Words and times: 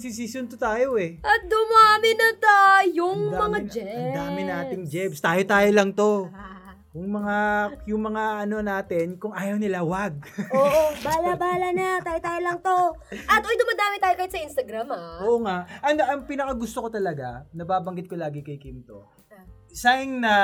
Magsi-season 0.00 0.48
2 0.48 0.56
tayo 0.56 0.96
eh. 0.96 1.20
At 1.20 1.44
dumami 1.44 2.16
na 2.16 2.28
tayong 2.32 3.20
Ang 3.20 3.36
mga 3.36 3.58
dami- 3.60 3.68
jebs. 3.68 3.92
Ang 3.92 4.16
dami 4.16 4.40
nating 4.48 4.84
jebs. 4.88 5.18
Tayo-tayo 5.20 5.68
lang 5.76 5.92
to. 5.92 6.12
Ah. 6.32 6.72
Kung 6.90 7.06
mga, 7.06 7.36
yung 7.86 8.02
mga 8.02 8.24
ano 8.42 8.56
natin, 8.66 9.14
kung 9.14 9.30
ayaw 9.30 9.62
nila, 9.62 9.86
wag. 9.86 10.26
Oo, 10.50 10.90
bala-bala 10.98 11.70
na. 11.70 12.02
Tayo-tayo 12.02 12.40
lang 12.42 12.58
to. 12.58 12.78
At 13.30 13.46
uy, 13.46 13.54
dumadami 13.54 14.02
tayo 14.02 14.14
kahit 14.18 14.32
sa 14.34 14.42
Instagram, 14.42 14.90
ah. 14.90 15.22
Oo 15.22 15.38
nga. 15.38 15.70
Ang, 15.86 16.02
ang 16.02 16.20
pinakagusto 16.26 16.82
ko 16.82 16.88
talaga, 16.90 17.46
nababanggit 17.54 18.10
ko 18.10 18.18
lagi 18.18 18.42
kay 18.42 18.58
Kim 18.58 18.82
to, 18.82 19.06
Ah. 19.30 19.46
sayang 19.70 20.18
na, 20.18 20.34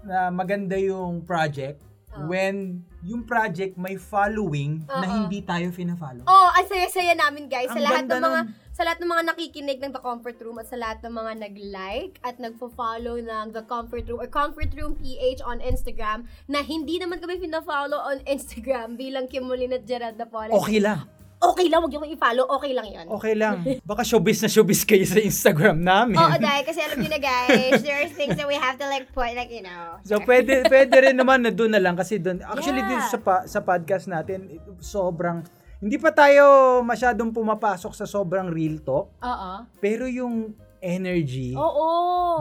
na 0.00 0.32
maganda 0.32 0.80
yung 0.80 1.20
project 1.20 1.84
Ah. 2.10 2.24
when 2.24 2.80
yung 3.04 3.22
project 3.22 3.76
may 3.76 3.94
following 3.94 4.80
na 4.82 5.04
Oo. 5.04 5.14
hindi 5.20 5.44
tayo 5.44 5.68
fina-follow. 5.68 6.24
Oh, 6.24 6.48
ang 6.50 6.64
saya-saya 6.64 7.12
namin 7.14 7.44
guys 7.44 7.68
sa 7.68 7.76
Ang 7.76 7.84
lahat 7.84 7.96
ganda 8.02 8.14
ng 8.14 8.24
mga 8.24 8.40
nun. 8.40 8.48
Sa 8.80 8.88
lahat 8.88 9.04
ng 9.04 9.12
mga 9.12 9.24
nakikinig 9.28 9.76
ng 9.76 9.92
The 9.92 10.00
Comfort 10.00 10.40
Room 10.40 10.56
at 10.56 10.72
sa 10.72 10.80
lahat 10.80 11.04
ng 11.04 11.12
mga 11.12 11.32
nag-like 11.44 12.16
at 12.24 12.40
nagfo-follow 12.40 13.20
ng 13.20 13.52
The 13.52 13.68
Comfort 13.68 14.08
Room 14.08 14.24
or 14.24 14.28
Comfort 14.32 14.72
Room 14.72 14.96
PH 14.96 15.44
on 15.44 15.60
Instagram 15.60 16.24
na 16.48 16.64
hindi 16.64 16.96
naman 16.96 17.20
kami 17.20 17.36
pina-follow 17.36 18.00
on 18.00 18.24
Instagram 18.40 18.96
bilang 18.96 19.28
Kim 19.28 19.44
Molina 19.44 19.76
at 19.76 19.84
Gerard 19.84 20.16
Napoles. 20.16 20.56
Okay 20.64 20.80
lang. 20.80 21.04
Okay 21.44 21.68
lang, 21.68 21.84
wag 21.84 21.92
niyo 21.92 22.00
kong 22.00 22.12
i-follow. 22.16 22.44
Okay 22.56 22.72
lang 22.72 22.88
'yon. 22.88 23.06
Okay 23.16 23.34
lang. 23.36 23.56
Baka 23.84 24.00
showbiz 24.04 24.44
na 24.44 24.48
showbiz 24.48 24.84
kayo 24.84 25.04
sa 25.04 25.20
Instagram 25.20 25.76
namin. 25.80 26.16
Oo, 26.16 26.36
dahil 26.36 26.64
kasi 26.64 26.80
alam 26.80 27.00
niyo 27.00 27.12
na 27.12 27.20
guys, 27.20 27.80
there's 27.80 28.12
things 28.16 28.36
that 28.36 28.44
we 28.44 28.56
have 28.56 28.76
to 28.76 28.84
like 28.88 29.08
put 29.12 29.32
like, 29.32 29.48
you 29.48 29.64
know. 29.64 30.00
So 30.04 30.20
pwede 30.20 30.68
pwede 30.68 30.92
rin 31.00 31.16
naman 31.16 31.44
na 31.44 31.52
doon 31.52 31.72
na 31.76 31.80
lang 31.80 31.96
kasi 31.96 32.16
doon 32.16 32.44
actually 32.44 32.84
Yeah. 32.84 32.92
dito 32.96 33.04
sa 33.08 33.18
pa- 33.20 33.44
sa 33.44 33.60
podcast 33.60 34.08
natin 34.08 34.60
sobrang 34.84 35.44
hindi 35.80 35.96
pa 35.96 36.12
tayo 36.12 36.44
masyadong 36.82 37.32
pumapasok 37.32 37.92
sa 37.92 38.04
sobrang 38.04 38.48
real 38.48 38.78
talk 38.78 39.08
Oo. 39.18 39.52
pero 39.80 40.04
yung 40.04 40.52
energy 40.78 41.56
Oo. 41.56 41.88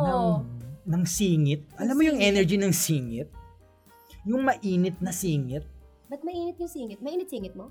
ng 0.03 0.25
ng 0.85 1.03
singit 1.05 1.63
alam 1.75 1.95
mo 1.95 2.03
yung 2.03 2.19
singit. 2.19 2.29
energy 2.29 2.55
ng 2.55 2.73
singit 2.73 3.29
yung 4.23 4.43
mainit 4.43 4.99
na 4.99 5.11
singit 5.11 5.63
Ba't 6.09 6.25
mainit 6.25 6.57
yung 6.57 6.65
singit? 6.67 6.99
Mainit 6.99 7.29
singit 7.29 7.53
mo? 7.53 7.69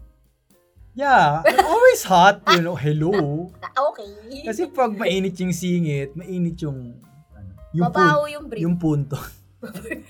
yeah 0.94 1.44
always 1.62 2.02
hot 2.02 2.40
you 2.48 2.58
know 2.58 2.74
hello 2.74 3.12
okay. 3.92 4.08
kasi 4.42 4.66
pag 4.66 4.90
mainit 4.92 5.36
yung 5.36 5.52
singit 5.52 6.10
mainit 6.12 6.58
yung 6.58 6.96
ano, 7.30 7.50
yung, 7.70 7.84
Mabaho 7.86 8.24
pun- 8.24 8.32
yung 8.32 8.44
brief. 8.48 8.62
yung 8.64 8.76
punto 8.76 9.14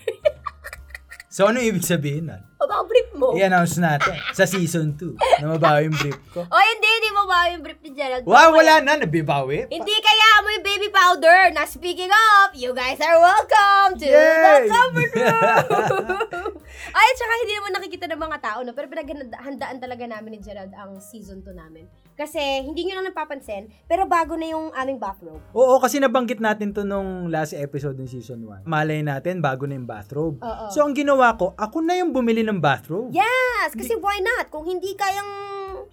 so 1.39 1.47
ano 1.47 1.63
ibig 1.63 1.87
sabihin 1.87 2.27
nun? 2.27 2.43
Mabaho 2.59 2.83
brief 2.91 3.09
mo. 3.15 3.31
I-announce 3.39 3.79
natin 3.79 4.19
sa 4.35 4.43
season 4.43 4.99
2 4.99 5.15
na 5.39 5.55
mabawi 5.55 5.87
yung 5.87 5.95
brief 5.95 6.19
ko. 6.35 6.43
Oh, 6.51 6.59
hindi, 6.59 6.89
hindi 6.91 7.11
mabaho 7.15 7.47
yung 7.55 7.63
brief 7.63 7.79
ni 7.87 7.95
Gerald. 7.95 8.27
Wow, 8.27 8.51
wala 8.59 8.83
na, 8.83 8.99
nabibawi. 8.99 9.71
Hindi 9.71 9.95
kaya 10.03 10.29
mo 10.43 10.49
yung 10.51 10.67
baby 10.67 10.91
powder. 10.91 11.55
Na 11.55 11.63
speaking 11.63 12.11
of, 12.11 12.59
you 12.59 12.75
guys 12.75 12.99
are 12.99 13.23
welcome 13.23 13.95
to 14.03 14.11
Yay! 14.11 14.67
the 14.67 14.75
comfort 14.75 15.11
room. 15.23 16.59
Ay, 16.91 17.09
tsaka 17.15 17.33
hindi 17.47 17.55
naman 17.55 17.73
nakikita 17.79 18.07
ng 18.11 18.23
mga 18.27 18.39
tao, 18.43 18.59
no? 18.67 18.75
Pero 18.75 18.91
pinaghandaan 18.91 19.79
talaga 19.79 20.03
namin 20.11 20.35
ni 20.35 20.41
Gerald 20.43 20.75
ang 20.75 20.99
season 20.99 21.39
2 21.47 21.55
namin. 21.55 21.87
Kasi 22.19 22.67
hindi 22.67 22.83
nyo 22.83 22.99
lang 22.99 23.15
napapansin, 23.15 23.71
pero 23.87 24.03
bago 24.11 24.35
na 24.35 24.51
yung 24.51 24.75
aming 24.75 24.99
bathrobe. 24.99 25.39
Oo, 25.55 25.79
kasi 25.79 26.03
nabanggit 26.03 26.43
natin 26.43 26.75
to 26.75 26.83
nung 26.83 27.31
last 27.31 27.55
episode 27.55 27.95
ng 27.95 28.11
season 28.11 28.43
1. 28.43 28.67
Malay 28.67 29.07
natin, 29.07 29.39
bago 29.39 29.71
na 29.71 29.79
yung 29.79 29.87
bathrobe. 29.87 30.43
Oo. 30.43 30.67
So, 30.75 30.83
ang 30.83 30.99
ginawa 30.99 31.39
ko, 31.39 31.55
ako 31.55 31.79
na 31.79 31.95
yung 31.95 32.11
bumili 32.11 32.43
ng 32.43 32.59
bathrobe. 32.59 33.15
Yes! 33.15 33.71
Kasi 33.71 33.95
why 34.03 34.19
not? 34.19 34.51
Kung 34.51 34.67
hindi 34.67 34.99
kayang 34.99 35.31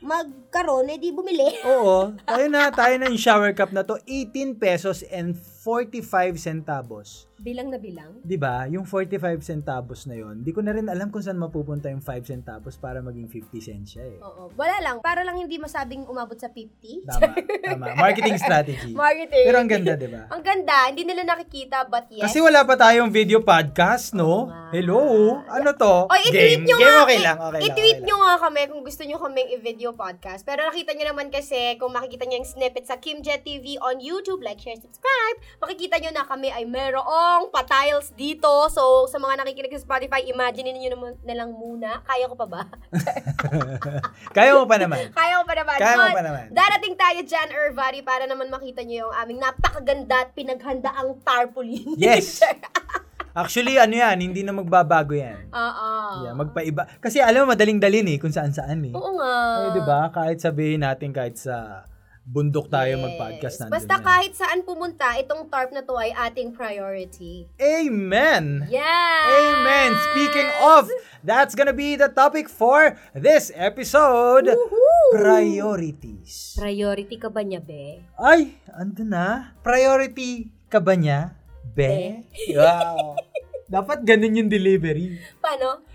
magkaroon, 0.02 0.90
edi 0.90 1.14
bumili. 1.14 1.62
Oo, 1.62 2.18
tayo 2.26 2.46
na, 2.50 2.74
tayo 2.74 2.98
na 2.98 3.06
yung 3.06 3.22
shower 3.22 3.54
cup 3.54 3.70
na 3.70 3.86
to. 3.86 4.02
18 4.10 4.58
pesos 4.58 5.06
and 5.14 5.38
45 5.66 6.38
centavos. 6.38 7.26
Bilang 7.42 7.74
na 7.74 7.82
bilang. 7.82 8.22
'Di 8.22 8.38
ba? 8.38 8.70
Yung 8.70 8.86
45 8.86 9.42
centavos 9.42 10.06
na 10.06 10.14
yon, 10.14 10.46
di 10.46 10.54
ko 10.54 10.62
na 10.62 10.78
rin 10.78 10.86
alam 10.86 11.10
kung 11.10 11.26
saan 11.26 11.42
mapupunta 11.42 11.90
yung 11.90 12.06
5 12.06 12.22
centavos 12.22 12.78
para 12.78 13.02
maging 13.02 13.26
50 13.28 13.66
cents 13.66 13.98
siya 13.98 14.06
eh. 14.06 14.18
Oo. 14.22 14.54
Wala 14.54 14.78
lang. 14.86 15.02
Para 15.02 15.26
lang 15.26 15.42
hindi 15.42 15.58
masabing 15.58 16.06
umabot 16.06 16.38
sa 16.38 16.54
50. 16.54 17.10
Tama, 17.10 17.34
tama. 17.66 17.86
Marketing 17.98 18.38
strategy. 18.38 18.94
Marketing. 18.94 19.46
Pero 19.50 19.58
ang 19.58 19.66
ganda, 19.66 19.98
'di 19.98 20.10
ba? 20.14 20.30
Ang 20.30 20.44
ganda. 20.46 20.78
Hindi 20.86 21.02
nila 21.02 21.26
nakikita, 21.26 21.90
but 21.90 22.06
yes. 22.14 22.30
Kasi 22.30 22.46
wala 22.46 22.62
pa 22.62 22.78
tayong 22.78 23.10
video 23.10 23.42
podcast, 23.42 24.14
no? 24.14 24.46
Nga. 24.46 24.66
Hello? 24.70 25.02
Ano 25.50 25.74
to? 25.74 25.96
O, 26.06 26.16
i-tweet 26.30 26.62
nyo 26.62 26.78
Game 26.78 26.94
nga. 26.94 27.04
okay 27.10 27.20
lang, 27.26 27.38
okay 27.42 27.58
lang. 27.58 27.66
I-tweet 27.74 28.00
okay 28.00 28.06
nyo 28.06 28.16
nga 28.22 28.36
kami 28.38 28.62
kung 28.70 28.82
gusto 28.86 29.02
nyo 29.02 29.18
kaming 29.18 29.50
i-video 29.56 29.98
podcast. 29.98 30.46
Pero 30.46 30.62
nakita 30.68 30.94
nyo 30.94 31.10
naman 31.10 31.34
kasi, 31.34 31.80
kung 31.80 31.96
makikita 31.96 32.28
nyo 32.28 32.44
yung 32.44 32.50
snippet 32.50 32.84
sa 32.84 33.00
Kimjet 33.00 33.48
TV 33.48 33.80
on 33.80 34.04
YouTube, 34.04 34.44
like, 34.44 34.60
share, 34.60 34.76
subscribe, 34.76 35.38
makikita 35.62 36.00
nyo 36.02 36.12
na 36.12 36.24
kami 36.28 36.50
ay 36.52 36.64
merong 36.68 37.50
patiles 37.52 38.12
dito. 38.14 38.50
So, 38.72 39.08
sa 39.08 39.18
mga 39.18 39.44
nakikinig 39.44 39.74
sa 39.76 39.86
Spotify, 39.86 40.26
imagine 40.28 40.76
niyo 40.76 40.96
naman 40.96 41.16
na 41.24 41.34
lang 41.36 41.52
muna. 41.54 42.02
Kaya 42.04 42.26
ko 42.28 42.36
pa 42.36 42.48
ba? 42.48 42.62
Kaya 44.38 44.52
mo 44.58 44.64
pa 44.68 44.78
naman. 44.80 45.12
Kaya 45.12 45.34
ko 45.42 45.44
pa 45.46 45.56
naman. 45.56 45.78
Kaya 45.80 45.96
mo 45.98 46.08
pa 46.12 46.24
naman. 46.24 46.46
Darating 46.52 46.96
tayo 46.98 47.20
dyan, 47.24 47.48
Irvari, 47.52 48.02
para 48.02 48.24
naman 48.26 48.52
makita 48.52 48.82
nyo 48.84 49.08
yung 49.08 49.14
aming 49.16 49.40
napakaganda 49.42 50.28
at 50.28 50.30
pinaghandaang 50.34 51.20
tarpaulin. 51.24 51.96
Yes. 51.96 52.42
Actually, 53.36 53.76
ano 53.76 54.00
yan, 54.00 54.16
hindi 54.24 54.48
na 54.48 54.56
magbabago 54.56 55.12
yan. 55.12 55.52
Oo. 55.52 55.92
Yeah, 56.24 56.34
magpaiba. 56.40 56.88
Kasi 57.04 57.20
alam 57.20 57.44
mo, 57.44 57.52
madaling 57.52 57.84
dalin 57.84 58.08
eh, 58.08 58.16
kung 58.16 58.32
saan-saan 58.32 58.80
eh. 58.88 58.96
Oo 58.96 59.20
nga. 59.20 59.36
Eh, 59.60 59.70
di 59.76 59.82
ba? 59.84 60.08
Kahit 60.08 60.40
sabihin 60.40 60.88
natin, 60.88 61.12
kahit 61.12 61.36
sa 61.36 61.84
bundok 62.26 62.68
tayo 62.68 62.98
Yes. 62.98 63.04
mag-podcast 63.06 63.56
nandun 63.62 63.74
Basta 63.78 63.96
yan. 63.96 64.04
kahit 64.04 64.34
saan 64.34 64.60
pumunta, 64.62 65.14
itong 65.16 65.46
tarp 65.46 65.70
na 65.70 65.86
to 65.86 65.94
ay 65.94 66.10
ating 66.12 66.52
priority. 66.52 67.46
Amen! 67.56 68.66
Yeah! 68.66 69.22
Amen! 69.30 69.94
Speaking 70.10 70.50
of, 70.60 70.90
that's 71.22 71.54
gonna 71.54 71.72
be 71.72 71.94
the 71.94 72.10
topic 72.10 72.50
for 72.50 72.98
this 73.14 73.54
episode. 73.54 74.50
Woohoo! 74.50 75.14
Priorities. 75.14 76.58
Priority 76.58 77.16
ka 77.16 77.30
ba 77.30 77.46
niya, 77.46 77.62
be? 77.62 78.02
Ay, 78.18 78.58
ando 78.74 79.06
na. 79.06 79.54
Priority 79.62 80.50
ka 80.66 80.82
ba 80.82 80.98
niya? 80.98 81.38
Be? 81.62 82.26
Wow. 82.58 83.22
Dapat 83.70 84.02
ganun 84.02 84.46
yung 84.46 84.50
delivery. 84.50 85.22
Paano? 85.38 85.86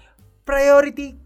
Priority 0.42 1.18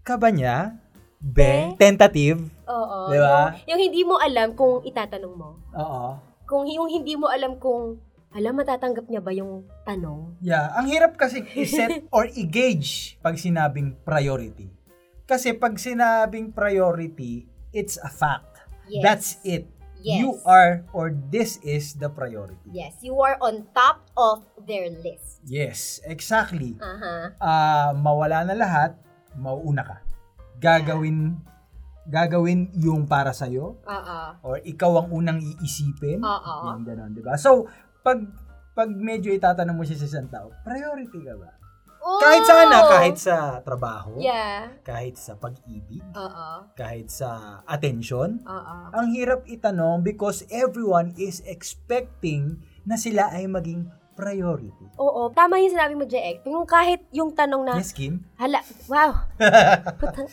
ka 0.00 0.20
ba 0.20 0.28
niya? 0.28 0.76
Be? 1.20 1.74
Tentative? 1.80 2.44
Oo. 2.68 2.98
Di 3.10 3.18
ba? 3.18 3.56
Yung, 3.64 3.74
yung 3.74 3.80
hindi 3.80 4.02
mo 4.04 4.20
alam 4.20 4.52
kung 4.52 4.84
itatanong 4.84 5.34
mo. 5.34 5.50
Oo. 5.74 6.04
Kung 6.46 6.64
yung 6.68 6.86
hindi 6.86 7.18
mo 7.18 7.26
alam 7.26 7.58
kung, 7.58 7.98
alam, 8.36 8.52
matatanggap 8.52 9.08
niya 9.08 9.22
ba 9.24 9.32
yung 9.32 9.64
tanong? 9.88 10.36
Yeah, 10.44 10.68
ang 10.76 10.86
hirap 10.86 11.16
kasi 11.16 11.42
i-set 11.56 12.04
or 12.14 12.28
i-gauge 12.28 13.16
pag 13.24 13.40
sinabing 13.40 13.96
priority. 14.04 14.68
Kasi 15.26 15.56
pag 15.56 15.74
sinabing 15.80 16.54
priority, 16.54 17.48
it's 17.74 17.98
a 17.98 18.12
fact. 18.12 18.62
Yes. 18.86 19.02
That's 19.02 19.30
it. 19.42 19.64
Yes. 20.06 20.22
You 20.22 20.38
are 20.46 20.86
or 20.94 21.10
this 21.10 21.58
is 21.66 21.98
the 21.98 22.06
priority. 22.06 22.70
Yes, 22.70 22.94
you 23.02 23.18
are 23.18 23.34
on 23.42 23.66
top 23.74 24.06
of 24.14 24.46
their 24.62 24.86
list. 24.86 25.42
Yes, 25.42 25.98
exactly. 26.06 26.78
Aha. 26.78 27.34
Ah, 27.42 27.90
mawala 27.90 28.46
na 28.46 28.54
lahat, 28.54 28.94
mauuna 29.34 29.82
ka. 29.82 30.05
Gagawin 30.58 31.40
gagawin 32.06 32.70
yung 32.78 33.10
para 33.10 33.34
sa 33.34 33.50
Oo. 33.50 34.18
or 34.46 34.62
ikaw 34.62 35.02
ang 35.02 35.10
unang 35.10 35.38
iisipin. 35.42 36.22
Oo. 36.22 36.54
Yung 36.70 36.86
ganon, 36.86 37.10
'di 37.10 37.22
ba? 37.22 37.34
So, 37.34 37.66
pag 38.06 38.22
pag 38.78 38.92
medyo 38.94 39.34
itatanong 39.34 39.74
mo 39.74 39.82
siya 39.82 39.98
sa 39.98 40.06
isang 40.06 40.30
tao, 40.30 40.54
priority 40.62 41.18
ka 41.24 41.34
ba? 41.34 41.50
Oh! 42.06 42.22
Kahit 42.22 42.44
sana, 42.46 42.76
kahit 42.86 43.16
sa 43.18 43.36
trabaho, 43.66 44.22
Yeah. 44.22 44.78
kahit 44.86 45.18
sa 45.18 45.34
pag-ibig, 45.34 46.04
Oo. 46.14 46.70
kahit 46.78 47.10
sa 47.10 47.62
attention, 47.66 48.46
Oo. 48.46 48.76
ang 48.94 49.10
hirap 49.10 49.42
itanong 49.50 50.06
because 50.06 50.46
everyone 50.54 51.10
is 51.18 51.42
expecting 51.50 52.62
na 52.86 52.94
sila 52.94 53.26
ay 53.34 53.50
maging 53.50 53.90
priority. 54.16 54.88
Oo. 54.96 55.28
Tama 55.30 55.60
yung 55.60 55.76
sinabi 55.76 55.92
mo, 55.92 56.08
JX. 56.08 56.48
Yung 56.48 56.64
kahit 56.64 57.04
yung 57.12 57.36
tanong 57.36 57.62
na, 57.68 57.76
Yes, 57.76 57.92
Kim? 57.92 58.24
hala, 58.40 58.64
wow. 58.88 59.12
Putang, 60.00 60.26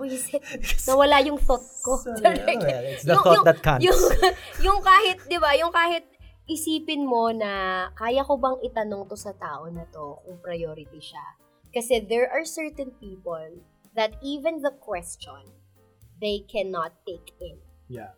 buisit. 0.00 0.40
Nawala 0.88 1.20
yung 1.20 1.36
thought 1.36 1.62
ko. 1.84 2.00
Sorry, 2.00 2.40
oh, 2.40 2.58
well, 2.58 2.84
it's 2.88 3.04
the 3.04 3.12
Yung- 3.12 3.22
thought 3.28 3.36
yung- 3.36 3.46
that 3.46 3.60
counts. 3.60 3.84
Yung, 3.84 4.00
yung 4.66 4.80
kahit, 4.80 5.16
di 5.28 5.36
ba, 5.36 5.52
yung 5.60 5.70
kahit 5.70 6.08
isipin 6.48 7.04
mo 7.04 7.28
na 7.28 7.84
kaya 7.92 8.24
ko 8.24 8.40
bang 8.40 8.56
itanong 8.64 9.04
to 9.04 9.20
sa 9.20 9.36
tao 9.36 9.68
na 9.68 9.84
to 9.92 10.24
kung 10.24 10.40
priority 10.40 10.98
siya. 10.98 11.36
Kasi 11.68 12.00
there 12.00 12.24
are 12.32 12.48
certain 12.48 12.96
people 12.96 13.60
that 13.92 14.16
even 14.24 14.64
the 14.64 14.72
question, 14.80 15.44
they 16.24 16.40
cannot 16.48 16.96
take 17.04 17.36
in. 17.44 17.60
Yeah. 17.92 18.16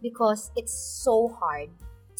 Because 0.00 0.48
it's 0.56 0.72
so 0.72 1.28
hard 1.28 1.68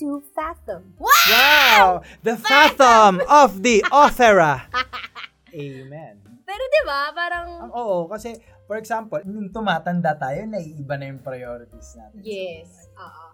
to 0.00 0.24
fathom. 0.32 0.96
Wow! 0.96 2.00
The 2.24 2.40
fathom 2.40 3.20
of 3.28 3.60
the 3.60 3.84
opera. 3.92 4.64
Amen. 5.52 6.14
Pero 6.42 6.62
di 6.66 6.80
ba, 6.88 7.12
parang, 7.12 7.68
Ang 7.68 7.72
oo, 7.76 8.08
kasi 8.08 8.34
for 8.64 8.80
example, 8.80 9.20
nung 9.28 9.52
tumatanda 9.52 10.16
tayo, 10.16 10.42
naiiba 10.48 10.96
na 10.96 11.12
yung 11.12 11.20
priorities 11.20 11.94
natin. 11.94 12.18
yes. 12.24 12.88
Oo. 12.96 13.24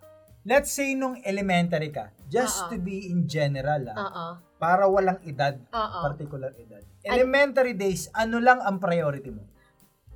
Let's 0.47 0.71
say 0.71 0.95
nung 0.95 1.19
elementary 1.27 1.91
ka, 1.91 2.15
just 2.31 2.67
Oo. 2.67 2.71
to 2.71 2.77
be 2.79 3.11
in 3.11 3.27
general, 3.27 3.83
ah, 3.91 3.99
Oo. 3.99 4.27
para 4.59 4.87
walang 4.87 5.19
edad, 5.27 5.59
Oo. 5.71 5.99
particular 6.07 6.55
edad. 6.55 6.83
Elementary 7.03 7.75
days, 7.75 8.11
ano 8.11 8.43
lang 8.43 8.59
ang 8.59 8.83
priority 8.83 9.31
mo? 9.31 9.43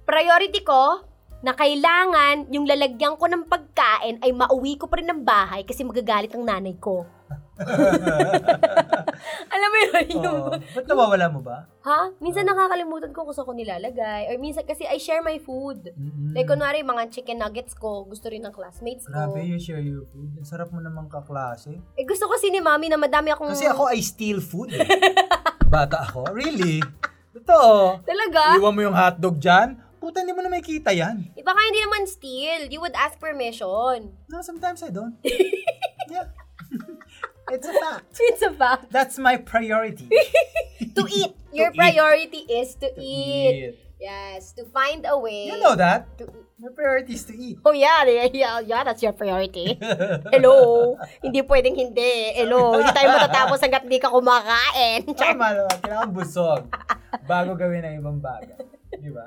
priority 0.01 0.67
ko 0.67 1.07
na 1.41 1.57
kailangan 1.57 2.53
yung 2.53 2.69
lalagyan 2.69 3.17
ko 3.17 3.25
ng 3.25 3.49
pagkain 3.49 4.21
ay 4.21 4.31
mauwi 4.33 4.77
ko 4.77 4.87
pa 4.93 5.01
rin 5.01 5.09
ng 5.09 5.25
bahay 5.25 5.65
kasi 5.65 5.81
magagalit 5.85 6.37
ang 6.37 6.45
nanay 6.45 6.77
ko. 6.77 7.09
Alam 9.55 9.69
mo 9.69 9.79
yun? 9.85 10.05
Yung, 10.17 10.25
Oo. 10.25 10.57
Ba't 10.57 10.85
nawawala 10.89 11.27
mo 11.29 11.41
ba? 11.45 11.69
ha? 11.85 12.09
Minsan 12.21 12.49
nakakalimutan 12.49 13.13
ko 13.13 13.29
kung 13.29 13.37
saan 13.37 13.49
ko 13.49 13.53
nilalagay. 13.53 14.33
Or 14.33 14.37
minsan 14.41 14.65
kasi 14.65 14.89
I 14.89 14.97
share 14.97 15.21
my 15.21 15.37
food. 15.41 15.93
Mm-mm. 15.93 16.33
Like, 16.33 16.49
kunwari, 16.49 16.81
mga 16.81 17.13
chicken 17.13 17.41
nuggets 17.41 17.77
ko, 17.77 18.09
gusto 18.09 18.33
rin 18.33 18.45
ng 18.45 18.53
classmates 18.53 19.05
ko. 19.09 19.13
Grabe, 19.13 19.45
you 19.45 19.61
share 19.61 19.81
your 19.81 20.09
food. 20.09 20.33
Ang 20.41 20.49
sarap 20.49 20.73
mo 20.73 20.81
namang 20.81 21.09
kaklase. 21.13 21.77
Eh, 21.97 22.05
gusto 22.09 22.29
kasi 22.29 22.49
ni 22.49 22.65
mami 22.65 22.89
na 22.89 22.97
madami 22.97 23.33
akong... 23.33 23.53
Kasi 23.53 23.69
ako, 23.69 23.93
I 23.93 24.01
steal 24.01 24.41
food. 24.41 24.73
Eh. 24.73 24.85
Bata 25.73 26.05
ako. 26.09 26.33
Really? 26.33 26.81
Totoo. 27.37 28.03
Talaga? 28.03 28.57
Iwan 28.57 28.73
mo 28.73 28.81
yung 28.83 28.97
hotdog 28.97 29.37
dyan. 29.37 29.90
Puta, 30.01 30.25
hindi 30.25 30.33
mo 30.33 30.41
na 30.41 30.49
may 30.49 30.65
kita 30.65 30.91
yan. 30.91 31.29
Eh, 31.37 31.45
baka 31.45 31.61
hindi 31.61 31.85
naman 31.85 32.09
steal. 32.09 32.73
You 32.73 32.81
would 32.81 32.97
ask 32.97 33.21
permission. 33.21 34.17
No, 34.27 34.41
sometimes 34.41 34.81
I 34.81 34.89
don't. 34.89 35.15
yeah. 36.09 36.33
It's 37.53 37.67
a 37.67 37.75
fact. 37.75 38.15
It's 38.17 38.43
a 38.43 38.53
fact. 38.55 38.89
That's 38.89 39.19
my 39.19 39.37
priority. 39.37 40.07
To 40.97 41.05
eat. 41.07 41.35
Your 41.53 41.71
eat. 41.71 41.77
priority 41.77 42.47
is 42.49 42.75
to, 42.81 42.89
To 42.89 42.97
eat. 42.97 43.55
eat. 43.55 43.75
Yes. 44.01 44.55
To 44.57 44.65
find 44.71 45.05
a 45.05 45.19
way. 45.19 45.51
You 45.53 45.61
know 45.61 45.77
that? 45.77 46.09
To 46.19 46.25
eat. 46.25 46.47
My 46.61 46.71
priority 46.73 47.13
is 47.17 47.25
to 47.29 47.35
eat. 47.35 47.57
Oh 47.65 47.73
yeah, 47.73 48.05
yeah, 48.05 48.29
yeah, 48.33 48.61
yeah, 48.61 48.85
that's 48.85 49.01
your 49.01 49.13
priority. 49.17 49.81
Hello. 50.29 50.93
hindi 51.25 51.41
pwedeng 51.41 51.73
hindi. 51.73 52.37
Hello. 52.37 52.77
Hindi 52.77 52.93
tayo 52.93 53.17
matatapos 53.17 53.59
hanggat 53.61 53.83
hindi 53.89 53.97
ka 53.97 54.13
kumakain. 54.13 55.09
Tama 55.17 55.47
naman. 55.57 55.77
Kailangan 55.81 56.11
busog 56.13 56.61
bago 57.25 57.57
gawin 57.57 57.81
ang 57.83 57.97
ibang 57.99 58.19
bagay. 58.21 58.61
Di 58.93 59.09
ba? 59.09 59.25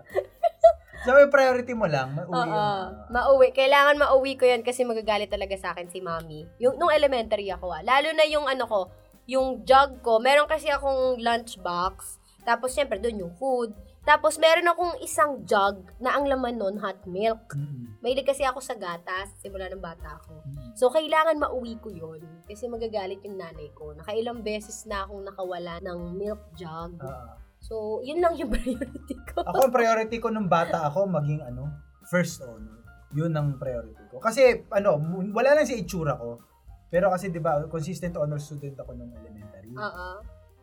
So, 1.03 1.11
may 1.19 1.27
priority 1.27 1.75
mo 1.75 1.83
lang, 1.83 2.15
mauwi 2.15 2.31
Oo. 2.31 2.47
yung... 2.47 3.11
Mauwi. 3.11 3.47
Kailangan 3.51 3.95
mauwi 3.99 4.33
ko 4.39 4.47
yan 4.47 4.63
kasi 4.63 4.87
magagalit 4.87 5.27
talaga 5.27 5.55
sa 5.59 5.75
akin 5.75 5.91
si 5.91 5.99
mami. 5.99 6.47
Yung, 6.63 6.79
nung 6.79 6.91
elementary 6.91 7.51
ako 7.51 7.75
ah. 7.75 7.83
Lalo 7.83 8.15
na 8.15 8.23
yung 8.23 8.47
ano 8.47 8.63
ko, 8.63 8.87
yung 9.27 9.67
jug 9.67 9.99
ko. 9.99 10.23
Meron 10.23 10.47
kasi 10.47 10.71
akong 10.71 11.19
lunch 11.19 11.59
box. 11.59 12.23
Tapos, 12.47 12.75
syempre, 12.75 12.99
doon 12.99 13.27
yung 13.27 13.33
food. 13.35 13.75
Tapos, 14.03 14.35
meron 14.35 14.67
akong 14.67 14.99
isang 14.99 15.47
jug 15.47 15.79
na 16.03 16.15
ang 16.19 16.27
laman 16.27 16.59
nun, 16.59 16.75
hot 16.75 17.07
milk. 17.07 17.55
Mm-mm. 17.55 18.03
Mahilig 18.03 18.27
kasi 18.27 18.43
ako 18.43 18.59
sa 18.59 18.75
gatas, 18.75 19.31
simula 19.39 19.71
ng 19.71 19.79
bata 19.79 20.19
ako. 20.19 20.43
Mm-mm. 20.43 20.75
So, 20.75 20.91
kailangan 20.91 21.39
mauwi 21.39 21.79
ko 21.79 21.87
yon 21.87 22.19
Kasi 22.43 22.67
magagalit 22.67 23.23
yung 23.23 23.39
nanay 23.39 23.71
ko. 23.71 23.95
Nakailang 23.95 24.43
beses 24.43 24.83
na 24.91 25.07
akong 25.07 25.23
nakawala 25.23 25.79
ng 25.79 26.19
milk 26.19 26.43
jug. 26.59 26.99
Ah. 26.99 27.42
So, 27.63 28.03
yun 28.03 28.19
lang 28.19 28.35
yung 28.35 28.51
priority 28.55 29.15
ko. 29.31 29.39
ako, 29.39 29.71
ang 29.71 29.73
priority 29.73 30.17
ko 30.19 30.27
nung 30.27 30.51
bata 30.51 30.83
ako, 30.91 31.07
maging 31.07 31.39
ano, 31.39 31.71
first 32.11 32.43
honor. 32.43 32.83
Yun 33.15 33.31
ang 33.31 33.55
priority 33.55 34.03
ko. 34.11 34.19
Kasi, 34.19 34.67
ano, 34.67 34.99
wala 35.31 35.55
lang 35.55 35.63
sa 35.63 35.77
itsura 35.77 36.19
ko. 36.19 36.43
Pero 36.91 37.07
kasi, 37.09 37.31
di 37.31 37.39
ba, 37.39 37.63
consistent 37.71 38.19
honor 38.19 38.37
student 38.37 38.75
ako 38.83 38.91
nung 38.99 39.15
elementary. 39.15 39.71
Oo. 39.79 40.07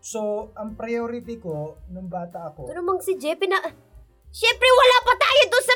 So, 0.00 0.52
ang 0.54 0.76
priority 0.76 1.40
ko 1.40 1.80
nung 1.88 2.12
bata 2.12 2.52
ako, 2.52 2.68
Ito 2.68 2.76
namang 2.76 3.00
si 3.00 3.16
Jeff, 3.16 3.40
na... 3.48 3.58
Siyempre, 4.30 4.68
wala 4.68 4.96
pa 5.02 5.14
tayo 5.16 5.42
doon 5.50 5.64
sa... 5.64 5.74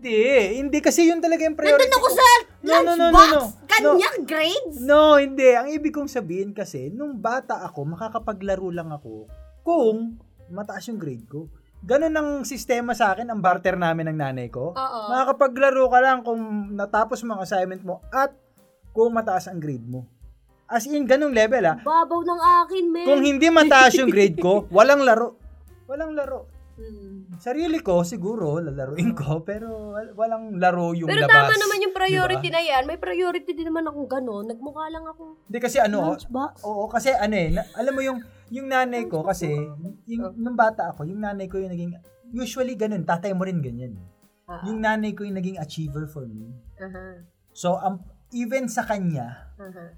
hindi, 0.00 0.56
hindi 0.56 0.78
kasi 0.80 1.12
yun 1.12 1.20
talaga 1.20 1.44
yung 1.44 1.52
priority 1.52 1.84
Nandun 1.84 2.00
ako 2.00 2.08
ko. 2.08 2.16
sa 2.16 2.24
No, 2.60 2.76
no, 2.84 2.92
no, 2.96 3.06
no, 3.12 3.20
no. 3.36 3.42
Kanyang 3.68 4.18
grades. 4.24 4.76
No, 4.80 5.20
hindi. 5.20 5.52
Ang 5.52 5.68
ibig 5.76 5.92
kong 5.92 6.08
sabihin 6.08 6.56
kasi, 6.56 6.88
nung 6.88 7.20
bata 7.20 7.60
ako, 7.64 7.84
makakapaglaro 7.84 8.68
lang 8.72 8.92
ako 8.92 9.28
kung 9.64 10.16
mataas 10.48 10.88
yung 10.88 11.00
grade 11.00 11.24
ko. 11.28 11.48
Ganon 11.80 12.12
ang 12.12 12.30
sistema 12.44 12.92
sa 12.92 13.16
akin, 13.16 13.28
ang 13.28 13.40
barter 13.40 13.76
namin 13.76 14.12
ng 14.12 14.18
nanay 14.20 14.48
ko. 14.52 14.76
Oo. 14.76 15.00
Makakapaglaro 15.08 15.84
ka 15.88 15.98
lang 16.04 16.20
kung 16.20 16.72
natapos 16.76 17.24
mo 17.24 17.36
ang 17.36 17.44
assignment 17.44 17.80
mo 17.84 18.04
at 18.12 18.32
kung 18.92 19.12
mataas 19.12 19.48
ang 19.48 19.60
grade 19.60 19.84
mo. 19.84 20.04
As 20.68 20.84
in, 20.84 21.08
ganong 21.08 21.32
level 21.32 21.64
ah. 21.64 21.80
Babaw 21.80 22.20
ng 22.20 22.40
akin, 22.64 22.84
men. 22.92 23.06
Kung 23.08 23.20
hindi 23.24 23.48
mataas 23.48 23.96
yung 23.96 24.12
grade 24.12 24.36
ko, 24.36 24.64
walang 24.76 25.00
laro. 25.00 25.40
Walang 25.88 26.12
laro. 26.12 26.46
Hmm. 26.76 27.19
Sarili 27.36 27.78
ko, 27.78 28.02
siguro, 28.02 28.58
lalaruin 28.58 29.14
ko, 29.14 29.38
pero 29.48 29.94
wal- 29.94 30.14
walang 30.14 30.58
laro 30.58 30.90
yung 30.90 31.06
Pero 31.06 31.24
labas. 31.24 31.46
tama 31.46 31.54
naman 31.54 31.78
yung 31.78 31.94
priority 31.94 32.48
Diba? 32.48 32.56
na 32.56 32.62
yan. 32.64 32.82
May 32.84 32.96
priority 32.96 33.50
din 33.52 33.68
naman 33.68 33.86
akong 33.86 34.08
gano'n. 34.08 34.44
Nagmukha 34.48 34.90
lang 34.90 35.06
ako. 35.06 35.38
Hindi 35.46 35.58
kasi 35.58 35.78
ano, 35.78 36.10
Lunchbox. 36.10 36.64
Oo, 36.64 36.88
kasi 36.88 37.12
ano 37.12 37.34
eh, 37.34 37.48
na- 37.52 37.70
alam 37.74 37.92
mo 37.92 38.00
yung 38.00 38.18
yung 38.50 38.66
nanay 38.66 39.06
ko 39.06 39.22
kasi 39.22 39.46
yung 40.04 40.34
nung 40.34 40.58
bata 40.58 40.90
ako, 40.90 41.06
yung 41.06 41.22
nanay 41.22 41.46
ko 41.46 41.54
yung 41.56 41.70
naging 41.70 41.94
usually 42.30 42.74
ganun, 42.74 43.04
tatay 43.04 43.30
mo 43.30 43.46
rin 43.46 43.62
ganyan. 43.62 43.94
Ah, 44.44 44.66
Yung 44.66 44.82
nanay 44.82 45.14
ko 45.14 45.22
yung 45.22 45.38
naging 45.38 45.54
achiever 45.56 46.06
for 46.06 46.26
me. 46.26 46.50
aha, 46.76 47.22
So, 47.52 47.74
um, 47.76 48.02
even 48.32 48.66
sa 48.66 48.82
kanya, 48.82 49.54
aha. 49.54 49.94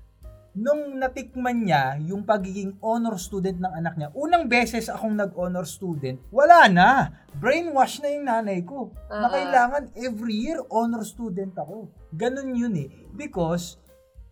Nung 0.53 1.01
natikman 1.01 1.65
niya 1.65 1.97
yung 2.05 2.29
pagiging 2.29 2.77
honor 2.85 3.17
student 3.17 3.57
ng 3.57 3.73
anak 3.73 3.95
niya, 3.97 4.09
unang 4.13 4.49
beses 4.49 4.93
akong 4.93 5.17
nag-honor 5.17 5.65
student, 5.65 6.21
wala 6.29 6.69
na. 6.69 6.89
Brainwash 7.33 8.05
na 8.05 8.09
yung 8.13 8.27
nanay 8.29 8.61
ko. 8.61 8.93
Ah. 9.09 9.25
Na 9.25 9.29
kailangan 9.33 9.83
every 9.97 10.37
year 10.37 10.61
honor 10.69 11.03
student 11.03 11.57
ako. 11.57 11.89
Ganun 12.13 12.53
yun 12.53 12.77
eh. 12.77 12.89
Because 13.17 13.81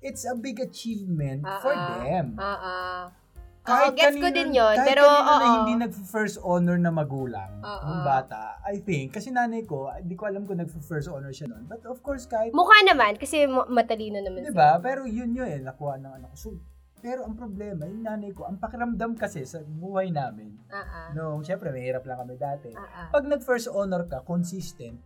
it's 0.05 0.29
a 0.29 0.37
big 0.37 0.61
achievement 0.61 1.41
for 1.65 1.73
Ah, 1.73 1.81
ah. 1.81 2.01
them. 2.05 2.27
Ah. 2.37 3.05
Kahit 3.61 3.93
Oo, 3.93 3.99
gets 3.99 4.17
ko 4.17 4.25
kanino- 4.25 4.37
din 4.37 4.51
yun. 4.57 4.75
Kahit 4.75 4.89
Pero, 4.89 5.05
kanino 5.05 5.21
na 5.21 5.37
oo. 5.37 5.55
hindi 5.61 5.75
nag-first 5.85 6.37
honor 6.41 6.79
na 6.81 6.91
magulang 6.91 7.53
Oo. 7.61 7.85
ng 7.85 8.01
bata, 8.03 8.57
I 8.65 8.81
think, 8.81 9.13
kasi 9.13 9.29
nanay 9.29 9.69
ko, 9.69 9.93
hindi 9.93 10.17
ko 10.17 10.25
alam 10.27 10.49
kung 10.49 10.59
nag-first 10.59 11.13
honor 11.13 11.31
siya 11.31 11.53
noon. 11.53 11.69
But 11.69 11.85
of 11.85 12.01
course, 12.01 12.25
kahit, 12.25 12.57
Mukha 12.57 12.81
naman, 12.83 13.21
kasi 13.21 13.45
ma- 13.45 13.69
matalino 13.69 14.17
naman 14.19 14.49
di 14.49 14.55
ba? 14.57 14.81
Pero 14.81 15.05
yun 15.05 15.37
yun 15.37 15.45
eh, 15.47 15.61
nakuha 15.61 16.01
ng 16.01 16.13
anak 16.17 16.29
ko. 16.33 16.37
So, 16.37 16.49
pero 17.01 17.25
ang 17.25 17.33
problema, 17.33 17.89
yung 17.89 18.05
nanay 18.05 18.33
ko, 18.33 18.45
ang 18.45 18.61
pakiramdam 18.61 19.17
kasi 19.17 19.45
sa 19.45 19.61
buhay 19.61 20.13
namin, 20.13 20.53
ah. 20.69 21.13
no, 21.13 21.41
syempre, 21.41 21.73
mahirap 21.73 22.05
lang 22.05 22.21
kami 22.21 22.37
dati. 22.37 22.69
Ah. 22.77 23.09
Pag 23.09 23.25
nag-first 23.25 23.73
honor 23.73 24.05
ka, 24.05 24.21
consistent, 24.25 25.01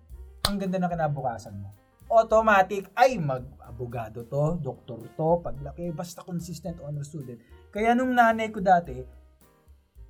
ang 0.45 0.59
ganda 0.59 0.79
ng 0.79 0.91
kinabukasan 0.91 1.55
mo. 1.59 1.71
Automatic, 2.07 2.93
ay, 2.95 3.17
mag-abogado 3.19 4.23
to, 4.29 4.61
doktor 4.61 5.01
to, 5.17 5.31
paglaki, 5.41 5.91
basta 5.91 6.21
consistent 6.23 6.79
honor 6.85 7.03
student. 7.03 7.41
Kaya 7.73 7.97
nung 7.97 8.15
nanay 8.15 8.53
ko 8.53 8.63
dati, 8.63 9.25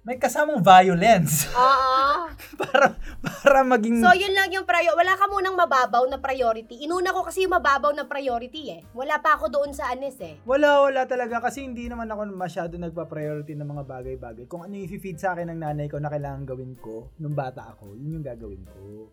may 0.04 0.20
kasamang 0.20 0.60
violence 0.60 1.48
Oo. 1.56 2.28
para 2.60 2.92
para 3.24 3.64
maging 3.64 4.04
So, 4.04 4.12
yun 4.12 4.36
lang 4.36 4.52
yung 4.52 4.68
priority. 4.68 5.00
Wala 5.00 5.16
ka 5.16 5.24
munang 5.32 5.56
mababaw 5.56 6.04
na 6.12 6.20
priority. 6.20 6.84
Inuna 6.84 7.08
ko 7.08 7.24
kasi 7.24 7.48
yung 7.48 7.56
mababaw 7.56 7.88
na 7.96 8.04
priority 8.04 8.68
eh. 8.68 8.84
Wala 8.92 9.16
pa 9.24 9.40
ako 9.40 9.48
doon 9.48 9.72
sa 9.72 9.88
anis 9.88 10.20
eh. 10.20 10.36
wala 10.44 10.84
wala 10.84 11.08
talaga 11.08 11.40
kasi 11.48 11.64
hindi 11.64 11.88
naman 11.88 12.04
ako 12.04 12.36
masyado 12.36 12.76
nagpa-priority 12.76 13.56
ng 13.56 13.64
mga 13.64 13.84
bagay-bagay. 13.88 14.44
Kung 14.44 14.68
ano 14.68 14.76
yung 14.76 14.92
feed 14.92 15.16
sa 15.16 15.32
akin 15.32 15.48
ng 15.48 15.64
nanay 15.64 15.88
ko 15.88 15.96
na 15.96 16.12
kailangan 16.12 16.44
gawin 16.44 16.76
ko 16.76 17.08
nung 17.16 17.32
bata 17.32 17.72
ako, 17.72 17.96
yun 17.96 18.20
yung 18.20 18.26
gagawin 18.28 18.60
ko. 18.60 19.08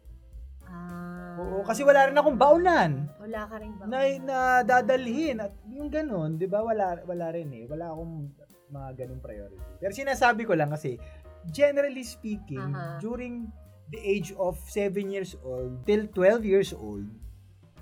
Ah. 0.72 1.36
Oo, 1.40 1.64
kasi 1.68 1.84
wala 1.84 2.08
rin 2.08 2.16
akong 2.16 2.40
baunan 2.40 3.08
Wala 3.20 3.42
ka 3.48 3.56
rin 3.60 3.72
ba? 3.76 3.84
na, 3.88 4.00
na 4.24 4.38
dadalhin 4.64 5.44
at 5.44 5.52
yung 5.68 5.92
ganun, 5.92 6.36
'di 6.40 6.48
ba? 6.48 6.64
Wala 6.64 7.04
wala 7.04 7.28
rin 7.32 7.52
eh. 7.56 7.64
Wala 7.68 7.92
akong 7.92 8.32
mga 8.72 8.90
ganung 9.04 9.20
priority. 9.20 9.60
Pero 9.80 9.92
sinasabi 9.92 10.48
ko 10.48 10.56
lang 10.56 10.72
kasi 10.72 10.96
generally 11.52 12.04
speaking, 12.08 12.62
Aha. 12.72 13.00
during 13.04 13.52
the 13.92 14.00
age 14.00 14.32
of 14.40 14.56
7 14.72 14.96
years 15.12 15.36
old 15.44 15.84
till 15.84 16.08
12 16.16 16.48
years 16.48 16.72
old, 16.72 17.08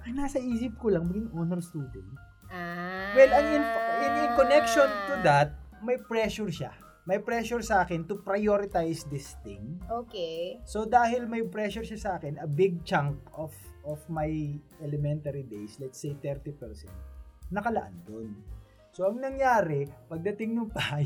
ay 0.02 0.16
nasa 0.16 0.42
isip 0.42 0.74
ko 0.82 0.90
lang 0.90 1.06
maging 1.06 1.30
honor 1.38 1.62
student. 1.62 2.10
Ah. 2.50 3.14
Well, 3.14 3.30
and 3.30 3.48
in, 3.54 3.64
in, 4.02 4.12
in 4.26 4.30
connection 4.34 4.90
to 5.10 5.14
that, 5.22 5.54
may 5.86 6.02
pressure 6.02 6.50
siya. 6.50 6.74
May 7.10 7.18
pressure 7.18 7.66
sa 7.66 7.82
akin 7.82 8.06
to 8.06 8.22
prioritize 8.22 9.02
this 9.10 9.34
thing. 9.42 9.82
Okay. 9.90 10.62
So 10.62 10.86
dahil 10.86 11.26
may 11.26 11.42
pressure 11.42 11.82
siya 11.82 11.98
sa 11.98 12.12
akin, 12.22 12.38
a 12.38 12.46
big 12.46 12.86
chunk 12.86 13.18
of 13.34 13.50
of 13.82 13.98
my 14.06 14.30
elementary 14.78 15.42
days, 15.42 15.82
let's 15.82 15.98
say 15.98 16.14
30%, 16.14 16.54
nakalaan 17.50 17.98
doon. 18.06 18.38
So 18.94 19.10
ang 19.10 19.18
nangyari, 19.18 19.90
pagdating 20.06 20.54
nung 20.54 20.70
pa 20.76 21.02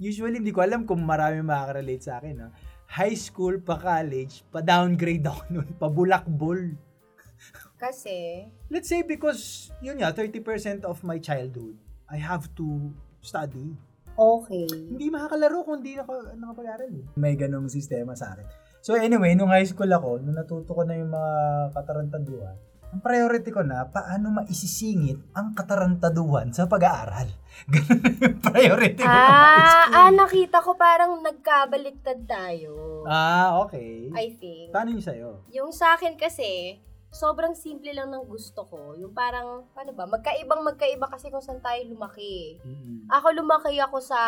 usually 0.00 0.40
hindi 0.40 0.56
ko 0.56 0.64
alam 0.64 0.88
kung 0.88 1.04
marami 1.04 1.44
makaka-relate 1.44 2.00
sa 2.00 2.16
akin. 2.16 2.40
Ha? 2.40 2.48
High 2.96 3.20
school 3.20 3.60
pa 3.60 3.76
college, 3.76 4.40
pa 4.48 4.64
downgrade 4.64 5.28
ako 5.28 5.42
noon, 5.52 5.68
pa 5.76 5.92
bulakbol. 5.92 6.80
Kasi, 7.76 8.48
Let's 8.72 8.88
say 8.88 9.04
because 9.04 9.68
yun 9.84 10.00
nga 10.00 10.16
30% 10.16 10.88
of 10.88 11.04
my 11.04 11.20
childhood, 11.20 11.76
I 12.08 12.16
have 12.16 12.48
to 12.56 12.88
study. 13.20 13.76
Okay. 14.14 14.66
Hindi 14.66 15.06
makakalaro 15.08 15.62
kung 15.62 15.80
hindi 15.80 15.94
naka, 15.94 16.34
nakapag-aral 16.34 16.90
eh. 16.90 17.04
May 17.14 17.34
ganong 17.34 17.66
sistema 17.66 18.14
sa 18.14 18.32
akin. 18.32 18.46
So 18.80 18.96
anyway, 18.96 19.34
nung 19.34 19.50
high 19.50 19.64
school 19.64 19.88
ako, 19.88 20.18
nung 20.18 20.34
natuto 20.34 20.72
ko 20.72 20.82
na 20.82 20.96
yung 20.96 21.10
mga 21.10 21.32
katarantaduhan, 21.72 22.56
ang 22.90 22.98
priority 22.98 23.54
ko 23.54 23.62
na, 23.62 23.86
paano 23.86 24.34
maisisingit 24.34 25.30
ang 25.30 25.54
katarantaduhan 25.54 26.50
sa 26.50 26.66
pag-aaral. 26.66 27.30
Ganun 27.70 28.02
na 28.02 28.10
yung 28.18 28.38
priority 28.40 28.98
ko 28.98 29.06
Ah, 29.06 29.86
school. 29.86 29.94
ah, 29.94 30.10
nakita 30.10 30.58
ko 30.58 30.74
parang 30.74 31.22
nagkabaliktad 31.22 32.26
tayo. 32.26 33.04
Ah, 33.06 33.62
okay. 33.62 34.10
I 34.10 34.34
think. 34.34 34.74
Paano 34.74 34.90
yung 34.90 35.06
sa'yo? 35.06 35.46
Yung 35.52 35.70
sa 35.70 35.94
akin 35.94 36.18
kasi, 36.18 36.82
sobrang 37.10 37.58
simple 37.58 37.90
lang 37.90 38.14
ng 38.14 38.24
gusto 38.30 38.64
ko. 38.70 38.94
Yung 38.94 39.10
parang, 39.10 39.66
paano 39.74 39.90
ba, 39.92 40.06
magkaibang 40.06 40.62
magkaiba 40.62 41.10
kasi 41.10 41.28
kung 41.28 41.42
saan 41.42 41.58
tayo 41.58 41.82
lumaki. 41.90 42.62
Mm-mm. 42.62 43.10
Ako 43.10 43.34
lumaki 43.34 43.82
ako 43.82 43.98
sa, 43.98 44.18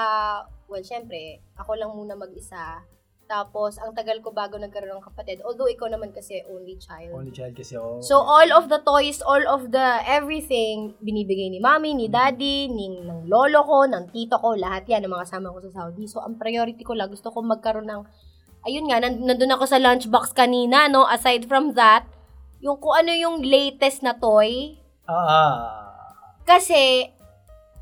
well, 0.66 0.82
syempre, 0.82 1.38
ako 1.54 1.78
lang 1.78 1.94
muna 1.94 2.18
mag-isa. 2.18 2.82
Tapos, 3.30 3.78
ang 3.80 3.96
tagal 3.96 4.20
ko 4.20 4.34
bago 4.34 4.58
nagkaroon 4.60 4.98
ng 4.98 5.08
kapatid. 5.08 5.40
Although, 5.46 5.70
ikaw 5.70 5.88
naman 5.88 6.12
kasi 6.12 6.42
only 6.52 6.76
child. 6.76 7.16
Only 7.16 7.32
child 7.32 7.56
kasi 7.56 7.78
ako. 7.78 8.02
So, 8.04 8.20
all 8.20 8.50
of 8.52 8.68
the 8.68 8.82
toys, 8.84 9.24
all 9.24 9.40
of 9.46 9.72
the 9.72 10.02
everything, 10.04 10.98
binibigay 11.00 11.48
ni 11.48 11.62
mami, 11.62 11.96
ni 11.96 12.12
daddy, 12.12 12.68
ni, 12.68 13.00
ng 13.00 13.30
lolo 13.30 13.62
ko, 13.64 13.88
ng 13.88 14.10
tito 14.12 14.36
ko, 14.36 14.52
lahat 14.58 14.84
yan, 14.90 15.06
ng 15.06 15.12
mga 15.16 15.24
kasama 15.24 15.54
ko 15.54 15.64
sa 15.64 15.72
Saudi. 15.80 16.04
So, 16.10 16.20
ang 16.20 16.36
priority 16.36 16.84
ko 16.84 16.92
lang, 16.92 17.08
gusto 17.08 17.32
ko 17.32 17.40
magkaroon 17.40 17.88
ng, 17.88 18.02
ayun 18.68 18.90
nga, 18.90 19.00
nan- 19.00 19.22
nandun 19.24 19.54
ako 19.54 19.64
sa 19.64 19.80
lunchbox 19.80 20.36
kanina, 20.36 20.90
no? 20.92 21.08
Aside 21.08 21.48
from 21.48 21.72
that, 21.78 22.04
yung 22.62 22.78
kung 22.78 22.94
ano 22.94 23.10
yung 23.10 23.42
latest 23.42 24.00
na 24.00 24.14
toy, 24.14 24.78
Ah, 25.02 25.18
ah. 25.18 25.58
kasi, 26.42 27.10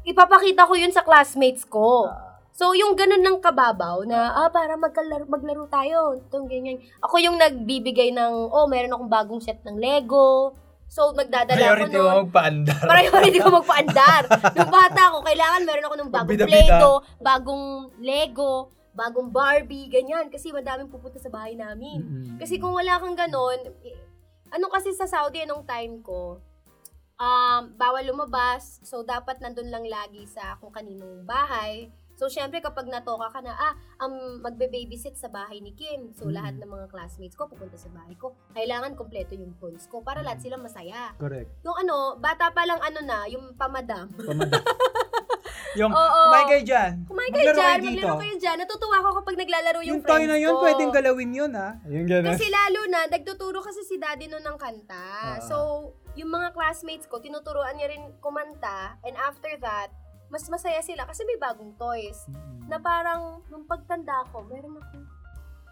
ipapakita 0.03 0.65
ko 0.65 0.73
yun 0.73 0.91
sa 0.91 1.05
classmates 1.05 1.63
ko. 1.63 2.09
Ah. 2.09 2.41
So, 2.51 2.73
yung 2.73 2.93
ganun 2.93 3.21
ng 3.21 3.39
kababaw 3.39 4.05
na, 4.05 4.33
ah, 4.35 4.49
para 4.49 4.75
magkalaro, 4.75 5.25
maglaro 5.25 5.65
tayo. 5.67 6.17
Itong 6.19 6.45
ganyan. 6.45 6.81
Ako 6.99 7.17
yung 7.17 7.37
nagbibigay 7.37 8.11
ng, 8.11 8.49
oh, 8.49 8.67
meron 8.67 8.91
akong 8.91 9.09
bagong 9.09 9.41
set 9.41 9.61
ng 9.63 9.77
Lego. 9.77 10.57
So, 10.91 11.15
magdadala 11.15 11.55
Priority 11.57 11.95
ako 11.95 12.03
mo 12.03 12.11
nun. 12.11 12.21
magpaandar. 12.27 12.83
Priority 12.83 13.39
ko 13.39 13.49
magpaandar. 13.55 14.23
Nung 14.59 14.73
bata 14.75 15.01
ako, 15.09 15.19
kailangan 15.23 15.61
meron 15.63 15.87
ako 15.87 15.97
ng 15.97 16.11
bagong. 16.11 16.41
Play-Doh, 16.43 16.99
bagong 17.23 17.65
Lego, 18.03 18.53
bagong 18.91 19.29
Barbie, 19.31 19.87
ganyan. 19.87 20.27
Kasi 20.27 20.51
madaming 20.51 20.91
pupunta 20.91 21.17
sa 21.17 21.31
bahay 21.31 21.55
namin. 21.55 21.97
Mm-mm. 22.03 22.27
Kasi 22.43 22.59
kung 22.59 22.75
wala 22.75 22.99
kang 22.99 23.15
ganon, 23.15 23.71
ano 24.51 24.67
kasi 24.69 24.91
sa 24.93 25.07
Saudi 25.07 25.43
anong 25.43 25.65
time 25.65 26.03
ko, 26.03 26.39
um, 27.17 27.63
bawal 27.77 28.03
lumabas, 28.03 28.81
so 28.83 29.05
dapat 29.05 29.39
nandun 29.39 29.69
lang 29.69 29.85
lagi 29.85 30.25
sa 30.27 30.57
kung 30.59 30.73
kaninong 30.73 31.23
bahay. 31.25 31.89
So, 32.21 32.29
syempre, 32.29 32.61
kapag 32.61 32.85
natoka 32.85 33.33
ka 33.33 33.41
na, 33.41 33.57
ah, 33.57 33.73
um, 34.05 34.45
magbe-babysit 34.45 35.17
sa 35.17 35.33
bahay 35.33 35.65
ni 35.65 35.73
Kim. 35.73 36.13
So, 36.13 36.29
Mm. 36.29 36.37
lahat 36.37 36.55
ng 36.61 36.69
mga 36.69 36.87
classmates 36.93 37.33
ko 37.33 37.49
pupunta 37.49 37.81
sa 37.81 37.89
bahay 37.89 38.13
ko. 38.13 38.37
Kailangan 38.53 38.93
kompleto 38.93 39.33
yung 39.33 39.57
toys 39.57 39.89
ko 39.89 40.05
para 40.05 40.21
lahat 40.21 40.45
sila 40.45 40.61
masaya. 40.61 41.17
Correct. 41.17 41.49
Yung 41.65 41.81
ano, 41.81 42.21
bata 42.21 42.53
pa 42.53 42.69
lang 42.69 42.77
ano 42.77 43.01
na, 43.01 43.25
yung 43.25 43.57
pamadam. 43.57 44.13
Pamada. 44.21 44.61
yung, 45.79 45.93
Oo. 45.95 46.21
kumain 46.27 46.47
kayo 46.49 46.63
dyan. 46.67 46.93
Kumain 47.07 47.31
kayo 47.31 47.51
Maglaro 47.51 47.59
dyan, 47.61 47.79
dito. 47.79 47.91
maglaro 47.91 48.15
kayo 48.19 48.35
dyan. 48.41 48.57
Natutuwa 48.59 48.97
ako 48.99 49.11
kapag 49.23 49.37
naglalaro 49.39 49.79
yung, 49.85 49.87
Yung 49.87 50.03
toy 50.03 50.11
friends 50.19 50.31
na 50.31 50.39
yun, 50.39 50.55
ko. 50.55 50.63
pwedeng 50.67 50.91
galawin 50.91 51.31
yun, 51.31 51.53
ha? 51.55 51.71
Yung 51.87 52.07
gano'n. 52.09 52.31
Kasi 52.35 52.47
lalo 52.51 52.81
na, 52.91 53.01
nagtuturo 53.07 53.59
kasi 53.63 53.81
si 53.87 53.95
daddy 53.97 54.27
nun 54.27 54.43
ng 54.43 54.59
kanta. 54.59 55.07
Ah. 55.37 55.39
So, 55.39 55.57
yung 56.19 56.31
mga 56.31 56.51
classmates 56.51 57.07
ko, 57.07 57.23
tinuturuan 57.23 57.79
niya 57.79 57.95
rin 57.95 58.03
kumanta. 58.19 58.99
And 59.07 59.15
after 59.15 59.55
that, 59.63 59.95
mas 60.31 60.47
masaya 60.47 60.83
sila 60.83 61.07
kasi 61.07 61.23
may 61.27 61.39
bagong 61.39 61.75
toys. 61.75 62.27
Mm-mm. 62.31 62.67
Na 62.71 62.79
parang, 62.79 63.43
nung 63.51 63.67
pagtanda 63.67 64.27
ko, 64.31 64.43
meron 64.47 64.79
ako, 64.79 64.95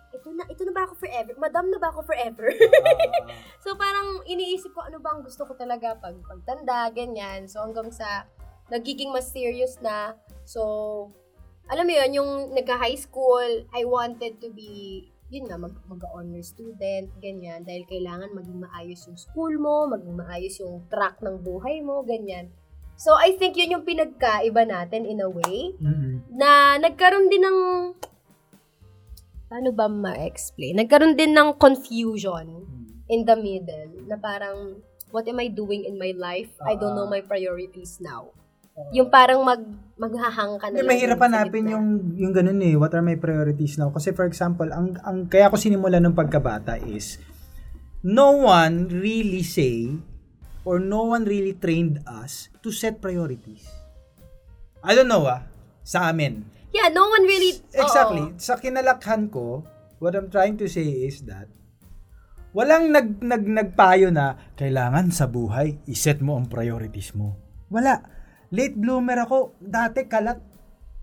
ito 0.09 0.29
na, 0.33 0.43
ito 0.49 0.63
na 0.65 0.73
ba 0.73 0.83
ako 0.89 0.95
forever? 0.99 1.33
Madam 1.37 1.69
na 1.69 1.79
ba 1.79 1.89
ako 1.93 2.01
forever? 2.03 2.49
Ah. 2.49 3.29
so, 3.63 3.75
parang 3.75 4.23
iniisip 4.25 4.75
ko, 4.75 4.83
ano 4.83 4.99
ba 4.99 5.15
ang 5.15 5.23
gusto 5.23 5.43
ko 5.43 5.55
talaga 5.55 5.95
pag 5.99 6.17
pagtanda, 6.27 6.91
ganyan. 6.91 7.47
So, 7.47 7.63
hanggang 7.63 7.91
sa, 7.93 8.27
nagiging 8.69 9.13
mas 9.13 9.29
serious 9.33 9.77
na. 9.81 10.17
So, 10.45 11.13
alam 11.69 11.85
mo 11.85 11.93
yun, 11.93 12.11
yung 12.17 12.31
nagka-high 12.57 12.97
school, 12.97 13.69
I 13.77 13.85
wanted 13.85 14.41
to 14.41 14.49
be, 14.49 15.05
yun 15.29 15.49
nga, 15.49 15.61
mag, 15.61 15.77
mag-honor 15.85 16.41
student, 16.41 17.13
ganyan. 17.21 17.65
Dahil 17.69 17.85
kailangan 17.85 18.33
maging 18.33 18.65
maayos 18.65 19.05
yung 19.05 19.21
school 19.21 19.53
mo, 19.61 19.85
maging 19.89 20.17
maayos 20.17 20.57
yung 20.65 20.89
track 20.89 21.21
ng 21.21 21.45
buhay 21.45 21.85
mo, 21.85 22.01
ganyan. 22.05 22.49
So, 22.99 23.15
I 23.15 23.37
think 23.37 23.55
yun 23.55 23.79
yung 23.79 23.85
pinagkaiba 23.87 24.67
natin 24.67 25.07
in 25.07 25.23
a 25.23 25.31
way 25.31 25.77
Mm-mm. 25.79 26.25
na 26.35 26.81
nagkaroon 26.83 27.31
din 27.31 27.47
ng 27.47 27.59
paano 29.49 29.71
ba 29.71 29.87
ma-explain? 29.87 30.83
Nagkaroon 30.83 31.15
din 31.15 31.33
ng 31.33 31.57
confusion 31.57 32.65
in 33.09 33.25
the 33.25 33.37
middle 33.39 34.05
na 34.05 34.19
parang 34.21 34.83
what 35.15 35.25
am 35.31 35.41
I 35.41 35.49
doing 35.49 35.89
in 35.89 35.97
my 35.97 36.13
life? 36.17 36.53
I 36.61 36.77
don't 36.77 36.99
know 36.99 37.09
my 37.09 37.25
priorities 37.25 37.97
now. 38.03 38.35
Yung 38.95 39.09
parang 39.13 39.43
mag 39.45 39.63
maghahang 39.99 40.63
ka 40.63 40.71
na 40.71 40.79
Hindi, 40.79 40.89
mahirap 40.95 41.19
hanapin 41.19 41.67
yung, 41.67 41.87
yung 42.15 42.31
ganun 42.31 42.63
eh. 42.63 42.79
What 42.79 42.95
are 42.95 43.03
my 43.03 43.19
priorities 43.19 43.77
now? 43.77 43.91
Kasi 43.91 44.15
for 44.15 44.31
example, 44.31 44.71
ang, 44.71 44.95
ang 45.03 45.27
kaya 45.27 45.51
ko 45.51 45.59
sinimula 45.59 45.99
ng 45.99 46.15
pagkabata 46.15 46.79
is, 46.79 47.19
no 48.07 48.47
one 48.47 48.87
really 48.87 49.43
say, 49.43 49.91
or 50.63 50.79
no 50.79 51.11
one 51.11 51.27
really 51.27 51.59
trained 51.59 51.99
us 52.07 52.47
to 52.63 52.71
set 52.71 53.03
priorities. 53.03 53.67
I 54.87 54.95
don't 54.95 55.11
know 55.11 55.27
ah, 55.27 55.43
sa 55.83 56.15
amin. 56.15 56.47
Yeah, 56.71 56.95
no 56.95 57.11
one 57.11 57.27
really 57.27 57.59
Exactly. 57.75 58.23
oo. 58.23 58.39
Sa 58.39 58.55
kinalakhan 58.55 59.35
ko, 59.35 59.67
what 59.99 60.15
I'm 60.15 60.31
trying 60.31 60.55
to 60.63 60.71
say 60.71 60.87
is 61.11 61.27
that 61.27 61.51
walang 62.55 62.95
nag, 62.95 63.19
nag, 63.19 63.45
nagpayo 63.45 64.15
na 64.15 64.55
kailangan 64.55 65.11
sa 65.11 65.27
buhay, 65.27 65.83
iset 65.91 66.23
mo 66.23 66.39
ang 66.39 66.47
priorities 66.47 67.19
mo. 67.19 67.35
Wala. 67.67 68.18
Late 68.51 68.75
bloomer 68.75 69.19
ako. 69.21 69.57
Dati 69.59 70.09
kalat. 70.09 70.41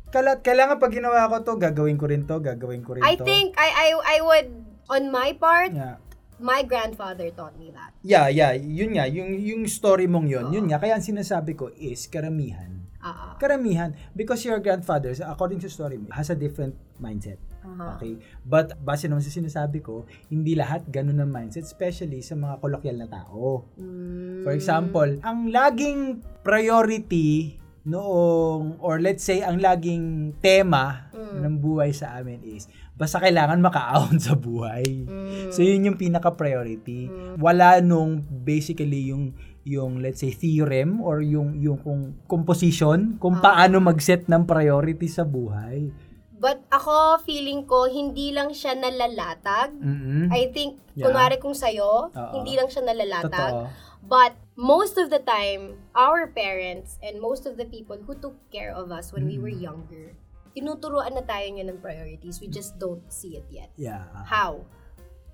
Kalat. 0.09 0.41
Kailangan 0.41 0.77
pag 0.77 0.93
ginawa 0.93 1.27
ko 1.27 1.43
to, 1.43 1.53
gagawin 1.55 1.97
ko 1.97 2.05
rin 2.07 2.25
to, 2.25 2.39
gagawin 2.39 2.81
ko 2.81 2.95
rin 2.95 3.03
I 3.03 3.17
to. 3.17 3.25
think 3.25 3.53
I 3.57 3.69
I 3.69 3.87
I 3.97 4.17
would 4.21 4.47
on 4.87 5.09
my 5.09 5.33
part, 5.33 5.73
Yeah. 5.73 5.97
my 6.37 6.61
grandfather 6.61 7.29
taught 7.31 7.57
me 7.57 7.73
that. 7.73 7.93
Yeah, 8.01 8.29
yeah. 8.29 8.53
Yun 8.53 8.97
nga. 8.97 9.05
Yung, 9.07 9.33
yung 9.35 9.61
story 9.65 10.05
mong 10.05 10.29
yun. 10.29 10.51
Yun 10.51 10.69
nga. 10.69 10.77
Kaya 10.77 10.97
ang 10.97 11.05
sinasabi 11.05 11.53
ko 11.53 11.73
is 11.73 12.05
karamihan. 12.05 12.85
Ah, 13.01 13.37
Karamihan. 13.37 13.93
Because 14.11 14.41
your 14.43 14.57
grandfather, 14.57 15.13
according 15.25 15.61
to 15.61 15.69
story 15.69 16.01
has 16.09 16.33
a 16.33 16.37
different 16.37 16.73
mindset. 16.97 17.37
Aha. 17.65 17.97
Okay? 17.97 18.13
But 18.41 18.77
base 18.79 19.05
naman 19.05 19.19
sa 19.19 19.29
sinasabi 19.29 19.81
ko, 19.81 20.05
hindi 20.27 20.53
lahat 20.53 20.85
ganun 20.87 21.17
ang 21.17 21.27
mindset, 21.27 21.65
especially 21.65 22.21
sa 22.21 22.33
mga 22.33 22.59
kolokyal 22.59 22.95
na 22.95 23.09
tao. 23.09 23.65
Mm. 23.75 24.41
For 24.41 24.53
example, 24.53 25.09
ang 25.19 25.49
laging 25.49 26.21
priority 26.41 27.57
noong, 27.85 28.77
or 28.79 28.97
let's 28.97 29.21
say, 29.21 29.41
ang 29.41 29.57
laging 29.57 30.33
tema 30.39 31.09
Mm. 31.11 31.37
ng 31.39 31.55
buhay 31.57 31.89
sa 31.89 32.17
amin 32.17 32.41
is, 32.43 32.65
basta 32.93 33.17
kailangan 33.17 33.59
makaahon 33.59 34.17
sa 34.21 34.33
buhay. 34.33 34.85
Mm. 35.05 35.49
So, 35.49 35.61
yun 35.61 35.85
yung 35.85 35.97
pinaka-priority. 35.97 37.09
Wala 37.37 37.81
nung 37.81 38.21
basically 38.21 39.09
yung 39.09 39.33
yung 39.65 39.97
let's 39.97 40.21
say 40.21 40.29
theorem 40.29 41.01
or 41.01 41.25
yung 41.25 41.57
yung 41.57 41.81
kung 41.81 42.13
composition 42.29 43.17
kung 43.17 43.41
Ah. 43.41 43.65
paano 43.65 43.81
mag-set 43.81 44.29
ng 44.29 44.45
priority 44.45 45.09
sa 45.09 45.25
buhay. 45.25 45.89
But 46.35 46.67
ako, 46.67 47.23
feeling 47.23 47.63
ko, 47.63 47.87
hindi 47.87 48.35
lang 48.35 48.51
siya 48.51 48.75
nalalatag. 48.75 49.71
Mm-mm. 49.71 50.27
I 50.35 50.51
think, 50.51 50.83
Yeah. 50.95 51.07
kunwari 51.07 51.39
kung 51.39 51.55
sa'yo, 51.55 52.11
Oo. 52.11 52.31
hindi 52.35 52.59
lang 52.59 52.67
siya 52.67 52.83
nalalatag. 52.83 53.31
Totoo. 53.55 53.67
But 54.05 54.35
most 54.53 54.99
of 54.99 55.09
the 55.09 55.23
time, 55.23 55.79
our 55.95 56.27
parents 56.27 56.99
and 56.99 57.17
most 57.23 57.47
of 57.47 57.55
the 57.55 57.65
people 57.65 57.97
who 58.03 58.13
took 58.19 58.35
care 58.51 58.69
of 58.69 58.91
us 58.91 59.15
when 59.15 59.25
we 59.25 59.39
were 59.39 59.51
Mm. 59.51 59.63
younger, 59.63 60.13
tinuturuan 60.55 61.15
na 61.15 61.23
tayo 61.23 61.47
niya 61.51 61.67
ng 61.67 61.79
priorities. 61.83 62.39
We 62.39 62.47
just 62.47 62.79
don't 62.79 63.03
see 63.11 63.35
it 63.35 63.47
yet. 63.51 63.71
Yeah. 63.75 64.07
How? 64.27 64.63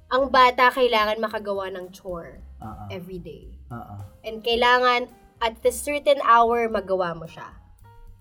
Ang 0.09 0.33
bata 0.33 0.73
kailangan 0.73 1.21
makagawa 1.21 1.69
ng 1.71 1.93
chore 1.93 2.41
Uh-uh. 2.57 2.89
every 2.89 3.21
day. 3.21 3.53
Uh-uh. 3.69 4.01
And 4.25 4.41
kailangan 4.41 5.07
at 5.37 5.61
a 5.61 5.73
certain 5.73 6.21
hour 6.25 6.65
magawa 6.69 7.13
mo 7.13 7.29
siya. 7.29 7.60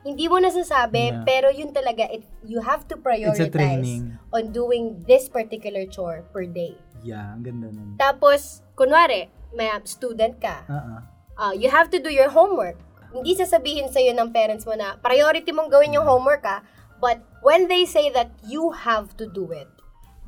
Hindi 0.00 0.32
mo 0.32 0.40
nasasabi, 0.40 1.12
Yeah. 1.12 1.24
pero 1.28 1.52
yun 1.52 1.76
talaga, 1.76 2.08
it, 2.08 2.24
you 2.40 2.64
have 2.64 2.88
to 2.88 2.96
prioritize 2.96 4.00
on 4.32 4.48
doing 4.48 4.96
this 5.04 5.28
particular 5.28 5.84
chore 5.84 6.24
per 6.32 6.48
day. 6.48 6.72
Yeah, 7.04 7.36
ang 7.36 7.44
ganda 7.44 7.68
nun. 7.68 8.00
Tapos, 8.00 8.64
kunwari, 8.72 9.28
may 9.52 9.68
student 9.84 10.40
ka, 10.40 10.64
Uh-uh. 10.64 11.00
uh, 11.36 11.52
you 11.52 11.68
have 11.68 11.92
to 11.92 12.00
do 12.00 12.08
your 12.08 12.32
homework. 12.32 12.80
Hindi 13.12 13.36
sasabihin 13.36 13.92
sa'yo 13.92 14.16
ng 14.16 14.30
parents 14.32 14.64
mo 14.64 14.72
na 14.72 14.96
priority 15.02 15.52
mong 15.52 15.68
gawin 15.68 15.92
yung 15.92 16.06
homework 16.06 16.46
ka, 16.46 16.62
but 17.02 17.20
when 17.44 17.68
they 17.68 17.84
say 17.84 18.08
that 18.08 18.32
you 18.46 18.72
have 18.72 19.12
to 19.20 19.28
do 19.28 19.52
it, 19.52 19.68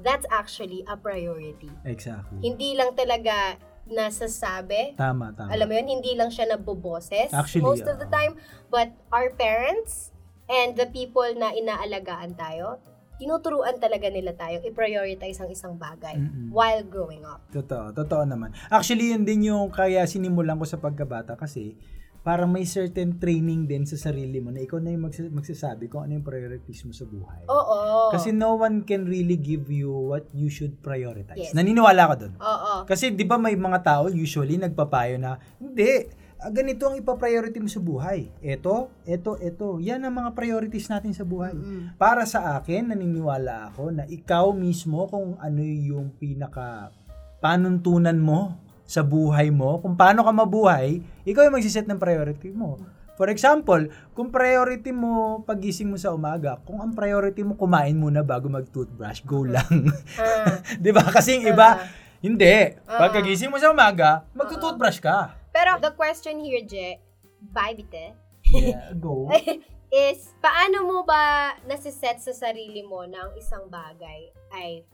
that's 0.02 0.26
actually 0.28 0.82
a 0.90 0.98
priority. 0.98 1.70
Exactly. 1.86 2.42
Hindi 2.42 2.74
lang 2.74 2.92
talaga 2.98 3.56
nasasabi, 3.86 4.94
Tama, 4.94 5.34
tama. 5.34 5.50
alam 5.50 5.66
mo 5.66 5.74
yun, 5.74 5.88
hindi 5.90 6.14
lang 6.14 6.30
siya 6.30 6.46
naboboses 6.48 7.30
Actually, 7.30 7.66
most 7.66 7.84
of 7.84 7.98
the 7.98 8.06
oo. 8.06 8.14
time, 8.14 8.32
but 8.68 8.90
our 9.10 9.30
parents 9.34 10.14
and 10.46 10.74
the 10.74 10.86
people 10.90 11.26
na 11.34 11.50
inaalagaan 11.52 12.34
tayo, 12.34 12.78
tinuturuan 13.18 13.78
talaga 13.78 14.10
nila 14.10 14.34
tayo 14.34 14.58
i-prioritize 14.62 15.38
ang 15.38 15.50
isang 15.50 15.74
bagay 15.78 16.18
Mm-mm. 16.18 16.50
while 16.50 16.82
growing 16.82 17.22
up. 17.22 17.38
Totoo, 17.50 17.94
totoo 17.94 18.26
naman. 18.26 18.50
Actually, 18.66 19.14
yun 19.14 19.22
din 19.22 19.46
yung 19.46 19.70
kaya 19.70 20.02
sinimulan 20.06 20.58
ko 20.58 20.66
sa 20.66 20.78
pagkabata 20.78 21.38
kasi 21.38 21.78
para 22.22 22.46
may 22.46 22.62
certain 22.62 23.18
training 23.18 23.66
din 23.66 23.82
sa 23.82 23.98
sarili 23.98 24.38
mo 24.38 24.54
na 24.54 24.62
ikaw 24.62 24.78
na 24.78 24.94
yung 24.94 25.10
magsa- 25.10 25.26
magsasabi 25.26 25.90
kung 25.90 26.06
ano 26.06 26.14
yung 26.14 26.26
priorities 26.26 26.86
mo 26.86 26.94
sa 26.94 27.02
buhay. 27.02 27.50
Oo. 27.50 28.14
Kasi 28.14 28.30
no 28.30 28.54
one 28.54 28.86
can 28.86 29.10
really 29.10 29.34
give 29.34 29.66
you 29.66 29.90
what 29.90 30.30
you 30.30 30.46
should 30.46 30.78
prioritize. 30.78 31.50
Yes. 31.50 31.52
Naniniwala 31.52 32.02
ko 32.06 32.14
dun. 32.14 32.32
Oo. 32.38 32.86
Kasi 32.86 33.10
'di 33.10 33.26
ba 33.26 33.42
may 33.42 33.58
mga 33.58 33.82
tao 33.82 34.06
usually 34.06 34.54
nagpapayo 34.54 35.18
na 35.18 35.34
hindi 35.58 36.06
ah, 36.38 36.50
ganito 36.54 36.86
ang 36.86 36.94
ipa-priority 36.94 37.58
mo 37.58 37.66
sa 37.66 37.82
buhay. 37.82 38.30
Ito, 38.38 39.02
ito, 39.02 39.34
ito. 39.42 39.82
Yan 39.82 40.06
ang 40.06 40.14
mga 40.14 40.30
priorities 40.38 40.86
natin 40.90 41.10
sa 41.10 41.26
buhay. 41.26 41.54
Mm. 41.54 41.98
Para 41.98 42.22
sa 42.22 42.58
akin, 42.58 42.94
naniniwala 42.94 43.74
ako 43.74 43.94
na 43.94 44.06
ikaw 44.06 44.54
mismo 44.54 45.10
kung 45.10 45.38
ano 45.42 45.62
yung 45.62 46.14
pinaka 46.18 46.94
panuntunan 47.42 48.18
mo 48.18 48.62
sa 48.92 49.00
buhay 49.00 49.48
mo, 49.48 49.80
kung 49.80 49.96
paano 49.96 50.20
ka 50.20 50.28
mabuhay, 50.28 51.00
ikaw 51.24 51.48
yung 51.48 51.56
magsiset 51.56 51.88
ng 51.88 51.96
priority 51.96 52.52
mo. 52.52 52.76
For 53.16 53.32
example, 53.32 53.88
kung 54.12 54.28
priority 54.28 54.92
mo 54.92 55.40
pagising 55.48 55.88
mo 55.88 55.96
sa 55.96 56.12
umaga, 56.12 56.60
kung 56.68 56.76
ang 56.84 56.92
priority 56.92 57.40
mo 57.40 57.56
kumain 57.56 57.96
muna 57.96 58.20
bago 58.20 58.52
mag-toothbrush, 58.52 59.24
go 59.24 59.48
lang. 59.48 59.88
Ah. 60.20 60.60
'Di 60.80 60.92
ba? 60.92 61.08
Kasi 61.08 61.40
yung 61.40 61.48
iba, 61.48 61.80
Ah. 61.80 61.88
hindi. 62.20 62.76
Pagkagising 62.84 63.48
mo 63.48 63.56
sa 63.56 63.72
umaga, 63.72 64.28
magto-toothbrush 64.36 65.00
ka. 65.00 65.40
Pero 65.48 65.80
the 65.80 65.92
question 65.96 66.36
here, 66.36 66.60
Je, 66.64 67.00
bye 67.48 67.72
bite, 67.72 68.12
Yeah, 68.52 68.92
go. 68.92 69.32
is 69.92 70.32
paano 70.40 70.84
mo 70.84 71.04
ba 71.04 71.52
nasiset 71.64 72.20
sa 72.20 72.32
sarili 72.32 72.84
mo 72.84 73.04
na 73.08 73.28
ang 73.28 73.32
isang 73.36 73.68
bagay 73.68 74.28
ay 74.52 74.84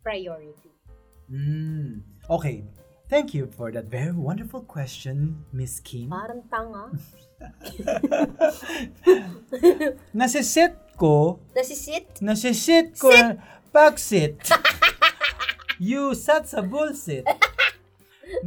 priority? 0.00 0.72
Mm. 1.28 2.04
Okay. 2.28 2.64
Thank 3.12 3.36
you 3.36 3.44
for 3.44 3.68
that 3.76 3.92
very 3.92 4.16
wonderful 4.16 4.64
question, 4.64 5.44
Miss 5.52 5.84
Kim. 5.84 6.08
Parang 6.08 6.40
tanga. 6.48 6.96
Nasiset 10.16 10.96
ko, 10.96 11.36
Nasisit? 11.52 12.24
nasisit 12.24 12.96
ko, 12.96 13.12
pagsit. 13.68 14.40
you 15.92 16.16
sat 16.16 16.48
sa 16.48 16.64
bullshit. 16.64 17.28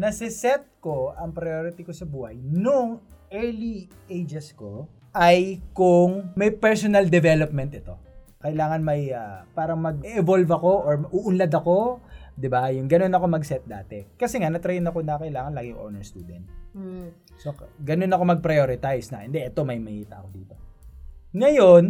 Nasiset 0.01 0.65
ko 0.81 1.13
ang 1.13 1.29
priority 1.29 1.85
ko 1.85 1.93
sa 1.93 2.09
buhay 2.09 2.33
nung 2.41 3.05
early 3.29 3.85
ages 4.09 4.49
ko 4.49 4.89
ay 5.13 5.61
kung 5.77 6.33
may 6.33 6.49
personal 6.49 7.05
development 7.05 7.69
ito. 7.69 8.01
Kailangan 8.41 8.81
may 8.81 9.13
ah, 9.13 9.45
parang 9.53 9.77
mag-evolve 9.77 10.49
ako 10.49 10.71
or 10.89 11.05
uunlad 11.13 11.53
ako, 11.53 12.01
'di 12.35 12.47
ba? 12.51 12.67
Yung 12.71 12.85
ganun 12.91 13.15
ako 13.15 13.25
mag-set 13.31 13.63
dati. 13.63 14.03
Kasi 14.19 14.43
nga 14.43 14.51
na-train 14.51 14.83
ako 14.83 14.99
na 15.01 15.19
kailangan 15.19 15.55
lagi 15.55 15.71
honor 15.71 16.03
student. 16.03 16.45
Hmm. 16.75 17.09
So, 17.39 17.55
ganun 17.79 18.11
ako 18.11 18.23
mag-prioritize 18.35 19.11
na, 19.11 19.23
hindi, 19.23 19.39
ito 19.43 19.63
may 19.63 19.79
mahita 19.79 20.19
ako 20.19 20.27
dito. 20.35 20.55
Ngayon, 21.35 21.83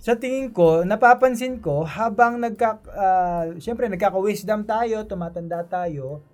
sa 0.00 0.16
tingin 0.16 0.48
ko, 0.52 0.80
napapansin 0.84 1.60
ko, 1.60 1.84
habang 1.84 2.40
nagka, 2.40 2.80
ah, 2.96 3.44
syempre, 3.60 3.88
nagkaka-wisdom 3.92 4.64
tayo, 4.64 5.04
tumatanda 5.04 5.60
tayo, 5.68 6.24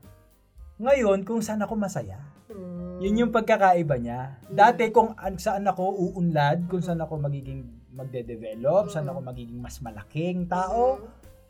ngayon, 0.78 1.26
kung 1.26 1.42
saan 1.42 1.62
ako 1.62 1.74
masaya. 1.74 2.22
Hmm. 2.46 3.02
Yun 3.02 3.26
yung 3.26 3.32
pagkakaiba 3.34 3.98
niya. 3.98 4.38
Dati, 4.46 4.94
kung 4.94 5.18
an- 5.18 5.42
saan 5.42 5.66
ako 5.66 6.14
uunlad, 6.14 6.70
kung 6.70 6.82
saan 6.82 7.02
ako 7.02 7.18
magiging 7.18 7.66
magde-develop, 7.90 8.92
saan 8.92 9.10
ako 9.10 9.18
magiging 9.24 9.58
mas 9.58 9.82
malaking 9.82 10.46
tao, 10.46 11.02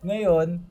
ngayon, 0.06 0.62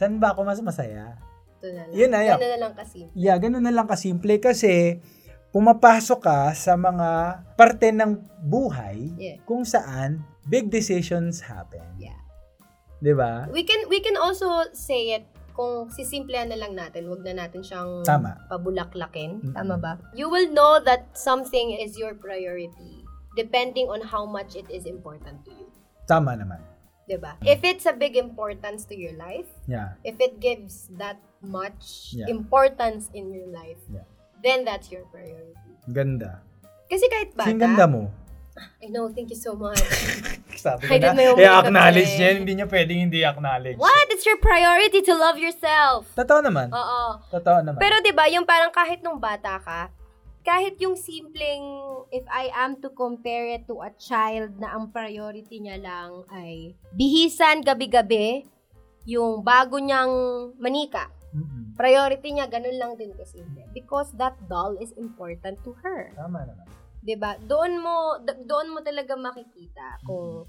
saan 0.00 0.16
ba 0.16 0.32
ako 0.32 0.48
mas 0.48 0.64
masaya? 0.64 1.20
Ito 1.60 1.68
na 1.76 1.84
lang. 1.84 1.92
Yun 1.92 2.08
na 2.08 2.20
yun. 2.24 2.36
Ganun 2.40 2.52
na 2.56 2.60
lang 2.64 2.72
kasi. 2.72 3.00
Yeah, 3.12 3.36
ganun 3.36 3.64
na 3.68 3.74
lang 3.76 3.84
kasimple 3.84 4.40
kasi 4.40 4.96
pumapasok 5.52 6.20
ka 6.24 6.40
sa 6.56 6.72
mga 6.80 7.08
parte 7.52 7.92
ng 7.92 8.16
buhay 8.40 9.12
Yeah. 9.20 9.36
kung 9.44 9.68
saan 9.68 10.24
big 10.48 10.72
decisions 10.72 11.44
happen. 11.44 11.84
Yeah. 12.00 12.16
'Di 13.04 13.12
ba? 13.12 13.44
We 13.52 13.60
can 13.68 13.84
we 13.92 14.00
can 14.00 14.16
also 14.16 14.72
say 14.72 15.20
it 15.20 15.28
kung 15.52 15.92
sisimplehan 15.92 16.48
na 16.48 16.56
lang 16.56 16.72
natin, 16.72 17.04
wag 17.12 17.20
na 17.20 17.44
natin 17.44 17.60
siyang 17.60 18.00
Tama. 18.00 18.48
pabulaklakin. 18.48 19.44
Mm-mm. 19.44 19.52
Tama 19.52 19.76
ba? 19.76 19.92
You 20.16 20.32
will 20.32 20.48
know 20.48 20.80
that 20.80 21.12
something 21.12 21.76
is 21.76 22.00
your 22.00 22.16
priority 22.16 23.04
depending 23.36 23.92
on 23.92 24.00
how 24.00 24.24
much 24.24 24.56
it 24.56 24.64
is 24.72 24.88
important 24.88 25.44
to 25.44 25.52
you. 25.52 25.68
Tama 26.08 26.40
naman. 26.40 26.69
'Di 27.10 27.18
ba? 27.18 27.34
If 27.42 27.66
it's 27.66 27.90
a 27.90 27.94
big 27.94 28.14
importance 28.14 28.86
to 28.86 28.94
your 28.94 29.18
life, 29.18 29.50
Yeah. 29.66 29.98
if 30.06 30.22
it 30.22 30.38
gives 30.38 30.86
that 30.94 31.18
much 31.42 32.14
Yeah. 32.14 32.30
importance 32.30 33.10
in 33.10 33.34
your 33.34 33.50
life, 33.50 33.82
Yeah. 33.90 34.06
then 34.46 34.62
that's 34.62 34.94
your 34.94 35.02
priority. 35.10 35.58
Ganda. 35.90 36.38
Kasi 36.86 37.10
kahit 37.10 37.34
bata, 37.34 37.50
Kasi 37.50 37.58
ganda 37.58 37.90
mo. 37.90 38.14
I 38.78 38.86
know, 38.92 39.08
thank 39.10 39.30
you 39.34 39.40
so 39.40 39.58
much. 39.58 39.80
Sabi 40.60 40.86
own 40.86 41.16
makeup 41.16 41.38
i-acknowledge 41.40 42.12
yan. 42.20 42.44
Hindi 42.44 42.52
niya 42.60 42.68
pwedeng 42.68 42.98
hindi 43.08 43.24
acknowledge. 43.24 43.80
What? 43.80 44.06
It's 44.12 44.28
your 44.28 44.36
priority 44.36 45.00
to 45.00 45.14
love 45.16 45.40
yourself. 45.40 46.12
Totoo 46.14 46.44
naman. 46.44 46.68
Oo. 46.70 47.02
Totoo 47.32 47.64
naman. 47.64 47.80
Pero 47.80 47.98
'di 48.04 48.12
ba, 48.12 48.28
yung 48.28 48.44
parang 48.44 48.68
kahit 48.70 49.00
nung 49.00 49.16
bata 49.16 49.56
ka, 49.58 49.88
kahit 50.40 50.80
yung 50.80 50.96
simpleng 50.96 51.64
if 52.08 52.24
I 52.26 52.48
am 52.56 52.80
to 52.80 52.88
compare 52.90 53.46
it 53.52 53.68
to 53.68 53.84
a 53.84 53.92
child 53.96 54.56
na 54.56 54.72
ang 54.72 54.88
priority 54.88 55.60
niya 55.60 55.76
lang 55.76 56.24
ay 56.32 56.72
bihisan 56.92 57.60
gabi-gabi, 57.60 58.48
yung 59.04 59.44
bago 59.44 59.76
niyang 59.76 60.12
manika. 60.56 61.08
Mm-mm. 61.30 61.76
Priority 61.78 62.34
niya 62.34 62.50
ganun 62.50 62.76
lang 62.76 62.92
din 62.98 63.14
kasimple 63.14 63.62
because 63.70 64.10
that 64.18 64.34
doll 64.50 64.74
is 64.82 64.90
important 64.98 65.56
to 65.62 65.70
her. 65.80 66.10
Tama 66.18 66.42
naman. 66.42 66.66
'Di 67.00 67.14
ba? 67.16 67.38
Doon 67.38 67.78
mo 67.78 68.18
doon 68.44 68.74
mo 68.74 68.78
talaga 68.82 69.14
makikita 69.14 70.02
kung 70.04 70.44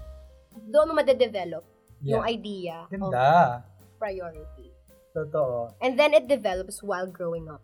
doon 0.68 0.86
mo 0.90 0.92
made-develop 0.98 1.64
yung 2.02 2.20
Yeah. 2.26 2.34
idea 2.34 2.76
of 2.84 2.90
Ganda. 2.90 3.62
priority. 3.96 4.74
Totoo. 5.14 5.70
And 5.78 5.94
then 5.94 6.12
it 6.12 6.26
develops 6.26 6.82
while 6.82 7.06
growing 7.06 7.46
up. 7.46 7.62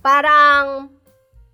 Parang, 0.00 0.92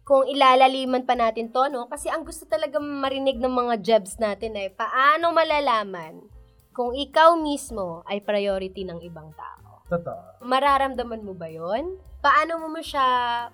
kung 0.08 0.24
ilalaliman 0.24 1.04
pa 1.04 1.12
natin 1.12 1.52
to, 1.52 1.68
no? 1.68 1.84
Kasi 1.84 2.08
ang 2.08 2.24
gusto 2.24 2.48
talaga 2.48 2.80
marinig 2.80 3.36
ng 3.36 3.52
mga 3.52 3.74
jebs 3.84 4.16
natin 4.16 4.56
ay, 4.56 4.72
paano 4.72 5.36
malalaman 5.36 6.24
kung 6.72 6.96
ikaw 6.96 7.36
mismo 7.36 8.00
ay 8.08 8.24
priority 8.24 8.88
ng 8.88 9.04
ibang 9.04 9.28
tao? 9.36 9.84
Totoo. 9.92 10.40
Mararamdaman 10.48 11.20
mo 11.20 11.36
ba 11.36 11.52
yon? 11.52 12.00
Paano 12.24 12.56
mo 12.56 12.72
mo 12.72 12.80
siya 12.80 13.04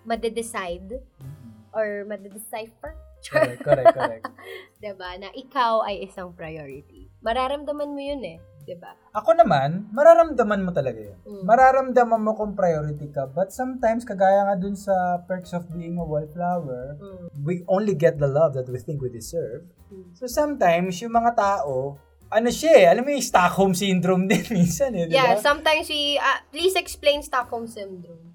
madedecide 0.06 1.02
Mm-mm. 1.18 1.74
or 1.74 2.06
madedecipher? 2.06 2.94
Correct, 3.24 3.64
correct, 3.64 3.96
correct. 3.96 4.24
'Di 4.78 4.92
ba? 4.94 5.16
Na 5.16 5.32
ikaw 5.32 5.82
ay 5.82 6.06
isang 6.06 6.36
priority. 6.36 7.08
Mararamdaman 7.24 7.90
mo 7.90 7.98
yun 7.98 8.20
eh. 8.20 8.38
'Di 8.64 8.76
ba? 8.80 8.96
Ako 9.12 9.36
naman, 9.36 9.86
mararamdaman 9.92 10.64
mo 10.64 10.72
talaga 10.72 10.98
yun. 10.98 11.18
Mm. 11.22 11.44
Mararamdaman 11.44 12.20
mo 12.20 12.32
kung 12.34 12.56
priority 12.56 13.12
ka. 13.12 13.28
But 13.28 13.52
sometimes, 13.52 14.02
kagaya 14.02 14.48
nga 14.48 14.56
dun 14.56 14.74
sa 14.74 15.22
perks 15.22 15.52
of 15.52 15.68
being 15.70 16.00
a 16.00 16.04
wallflower, 16.04 16.96
Mm. 16.98 17.24
we 17.44 17.62
only 17.68 17.94
get 17.94 18.16
the 18.18 18.26
love 18.26 18.56
that 18.56 18.66
we 18.66 18.80
think 18.80 18.98
we 18.98 19.12
deserve. 19.12 19.68
Mm. 19.92 20.16
So 20.16 20.26
sometimes, 20.26 20.98
yung 20.98 21.12
mga 21.12 21.36
tao 21.36 22.00
ano 22.34 22.50
siya 22.50 22.72
eh, 22.74 22.86
alam 22.90 23.06
mo 23.06 23.14
yung 23.14 23.22
Stockholm 23.22 23.78
Syndrome 23.78 24.26
din 24.32 24.42
minsan 24.50 24.90
eh, 24.98 25.06
di 25.06 25.14
Yeah, 25.14 25.38
ba? 25.38 25.44
sometimes 25.44 25.86
we, 25.86 26.18
uh, 26.18 26.42
please 26.50 26.74
explain 26.74 27.22
Stockholm 27.22 27.70
Syndrome. 27.70 28.34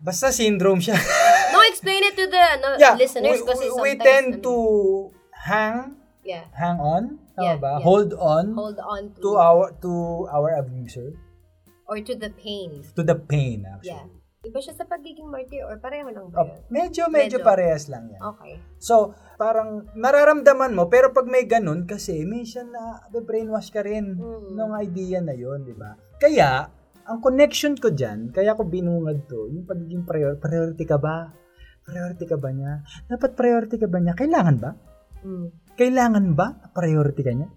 Basta 0.00 0.30
syndrome 0.32 0.80
siya. 0.80 0.96
No, 1.52 1.60
explain 1.68 2.00
it 2.08 2.16
to 2.16 2.24
the 2.24 2.38
ano, 2.40 2.78
yeah, 2.80 2.96
listeners 2.96 3.42
we, 3.42 3.52
we, 3.68 3.68
we 3.84 3.92
tend 4.00 4.38
ano, 4.38 4.44
to 4.46 4.54
hang, 5.34 5.99
yeah, 6.30 6.44
hang 6.54 6.78
on, 6.78 7.02
tama 7.34 7.42
Yeah, 7.44 7.56
ba? 7.56 7.72
yeah. 7.74 7.82
Hold 7.82 8.10
on 8.14 8.44
hold 8.54 8.78
on 8.78 9.02
to, 9.10 9.20
to 9.20 9.30
our 9.34 9.64
to 9.76 9.92
our 10.30 10.50
abuser, 10.56 11.10
or 11.84 11.98
to 11.98 12.14
the 12.14 12.30
pain. 12.32 12.86
to 12.94 13.02
the 13.02 13.18
pain 13.18 13.66
actually. 13.66 13.98
Yeah. 13.98 14.06
Iba 14.40 14.56
siya 14.56 14.72
sa 14.72 14.88
pagiging 14.88 15.28
martyr 15.28 15.68
or 15.68 15.76
pareho 15.76 16.08
lang 16.08 16.32
Oh, 16.32 16.48
ba 16.48 16.48
yun? 16.48 16.64
medyo, 16.72 17.12
medyo, 17.12 17.36
Medyo. 17.36 17.44
parehas 17.44 17.92
lang 17.92 18.08
yan. 18.08 18.24
Okay. 18.24 18.56
So, 18.80 19.12
parang 19.36 19.84
nararamdaman 19.92 20.72
mo, 20.72 20.88
pero 20.88 21.12
pag 21.12 21.28
may 21.28 21.44
ganun, 21.44 21.84
kasi 21.84 22.24
minsan 22.24 22.72
na 22.72 23.04
brainwash 23.12 23.68
ka 23.68 23.84
rin 23.84 24.16
Mm. 24.16 24.56
ng 24.56 24.70
idea 24.80 25.20
na 25.20 25.36
yon 25.36 25.60
di 25.60 25.76
ba? 25.76 25.92
Kaya, 26.16 26.72
ang 27.04 27.20
connection 27.20 27.76
ko 27.76 27.92
dyan, 27.92 28.32
kaya 28.32 28.56
ko 28.56 28.64
binungad 28.64 29.28
to, 29.28 29.44
yung 29.52 29.68
pagiging 29.68 30.08
prior- 30.08 30.40
priority 30.40 30.88
ka 30.88 30.96
ba? 30.96 31.28
Priority 31.84 32.24
ka 32.24 32.40
ba 32.40 32.48
niya? 32.48 32.80
Dapat 33.06 33.36
priority 33.36 33.76
ka 33.76 33.92
ba 33.92 34.00
niya? 34.00 34.16
Kailangan 34.16 34.56
ba? 34.56 34.72
Mm. 35.20 35.69
Kailangan 35.80 36.36
ba 36.36 36.60
priority 36.76 37.24
ka 37.24 37.32
niya? 37.32 37.48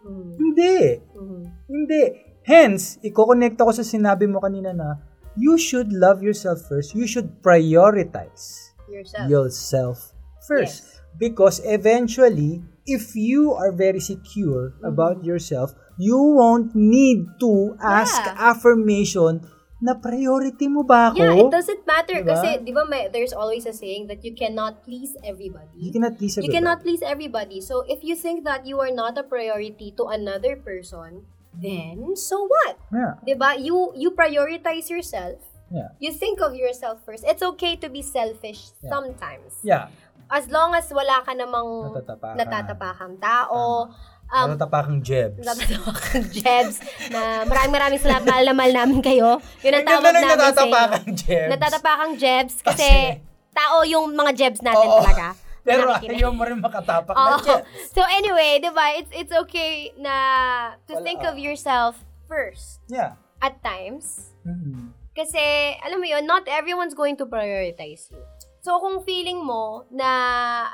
Mm. 0.00 0.32
Hindi. 0.40 0.76
Mm. 1.12 1.42
Hindi. 1.68 2.02
Hence, 2.40 2.96
iko-connect 3.04 3.60
ako 3.60 3.76
sa 3.76 3.84
sinabi 3.84 4.24
mo 4.24 4.40
kanina 4.40 4.72
na 4.72 4.96
you 5.36 5.60
should 5.60 5.92
love 5.92 6.24
yourself 6.24 6.64
first. 6.64 6.96
You 6.96 7.04
should 7.04 7.44
prioritize 7.44 8.72
Yourself. 8.88 9.26
yourself 9.28 9.96
first. 10.48 10.88
Yes. 10.88 10.94
Because 11.16 11.56
eventually, 11.64 12.64
if 12.86 13.12
you 13.12 13.52
are 13.52 13.72
very 13.74 14.00
secure 14.00 14.72
Mm-hmm. 14.78 14.88
about 14.88 15.20
yourself, 15.20 15.74
you 15.98 16.16
won't 16.16 16.72
need 16.72 17.24
to 17.40 17.76
ask 17.76 18.16
Yeah. 18.16 18.56
affirmation 18.56 19.44
na 19.76 19.92
priority 19.92 20.66
mo 20.66 20.80
ba 20.82 21.12
ako? 21.12 21.20
Yeah, 21.20 21.36
it 21.36 21.52
doesn't 21.52 21.84
matter 21.84 22.24
Diba? 22.24 22.32
kasi 22.32 22.64
'di 22.64 22.72
ba 22.72 22.88
may, 22.88 23.12
there's 23.12 23.36
always 23.36 23.68
a 23.68 23.76
saying 23.76 24.08
that 24.08 24.24
you 24.24 24.32
cannot 24.32 24.80
please 24.82 25.12
You 25.20 25.30
everybody. 25.36 25.92
cannot 25.92 26.16
please 26.16 26.34
You 26.36 26.48
everybody. 26.48 26.56
cannot 26.56 26.78
please 26.80 27.02
everybody. 27.04 27.58
So 27.60 27.84
if 27.84 28.00
you 28.00 28.16
think 28.16 28.48
that 28.48 28.64
you 28.64 28.80
are 28.80 28.90
not 28.90 29.20
a 29.20 29.24
priority 29.24 29.92
to 30.00 30.08
another 30.08 30.56
person, 30.56 31.28
then 31.52 32.16
so 32.16 32.48
what? 32.48 32.80
Yeah. 32.88 33.20
'Di 33.20 33.34
ba? 33.36 33.52
You 33.54 33.92
you 33.92 34.16
prioritize 34.16 34.88
yourself. 34.88 35.44
Yeah. 35.68 35.92
You 36.00 36.14
think 36.14 36.40
of 36.40 36.56
yourself 36.56 37.02
first. 37.04 37.26
It's 37.26 37.42
okay 37.42 37.76
to 37.76 37.90
be 37.90 38.00
selfish 38.00 38.72
Yeah. 38.80 38.88
sometimes. 38.88 39.60
Yeah. 39.60 39.90
As 40.26 40.50
long 40.50 40.74
as 40.74 40.90
wala 40.90 41.22
ka 41.22 41.36
namang 41.38 41.92
Natatapakan. 41.92 42.34
natatapakang 42.34 43.14
tao, 43.22 43.90
um, 44.28 44.46
Natatapakang 44.50 44.98
jebs. 45.00 45.38
natatapakang 45.40 46.26
jebs, 46.30 46.76
na 47.08 47.44
maraming 47.44 47.72
maraming 47.72 48.00
salamat, 48.00 48.24
mahal 48.24 48.44
na 48.44 48.54
mahal 48.54 48.72
namin 48.74 49.00
kayo. 49.00 49.38
Yun 49.60 49.72
ang 49.74 49.84
tawag 49.84 50.02
namin 50.04 50.20
sa 50.20 50.26
inyo. 50.26 50.36
natatapakang 50.36 51.08
jebs. 51.14 51.50
Natatapakang 51.50 52.12
jebs 52.16 52.54
kasi, 52.60 52.86
Kasi- 52.86 53.18
tao 53.52 53.76
yung 53.82 54.12
mga 54.12 54.30
jebs 54.34 54.60
natin 54.60 54.84
Oo. 54.84 55.00
talaga. 55.00 55.32
Pero 55.66 55.90
ayaw 55.90 56.30
mo 56.30 56.46
rin 56.46 56.62
makatapak 56.62 57.10
ng 57.10 57.26
Oo. 57.32 57.42
jebs. 57.42 57.66
So 57.90 58.04
anyway, 58.06 58.62
'di 58.62 58.70
ba? 58.70 58.94
It's 58.94 59.10
it's 59.10 59.34
okay 59.34 59.90
na 59.98 60.14
to 60.86 60.94
Wala. 60.94 61.02
think 61.02 61.26
of 61.26 61.34
yourself 61.34 61.98
first 62.30 62.78
Yeah. 62.86 63.18
at 63.40 63.58
times. 63.60 64.30
Mhm. 64.46 64.94
Kasi 65.10 65.40
alam 65.80 65.98
mo 65.98 66.06
'yon, 66.06 66.22
not 66.22 66.46
everyone's 66.46 66.94
going 66.94 67.16
to 67.16 67.26
prioritize 67.26 68.06
you. 68.12 68.22
So 68.66 68.82
kung 68.82 69.06
feeling 69.06 69.46
mo 69.46 69.86
na 69.94 70.10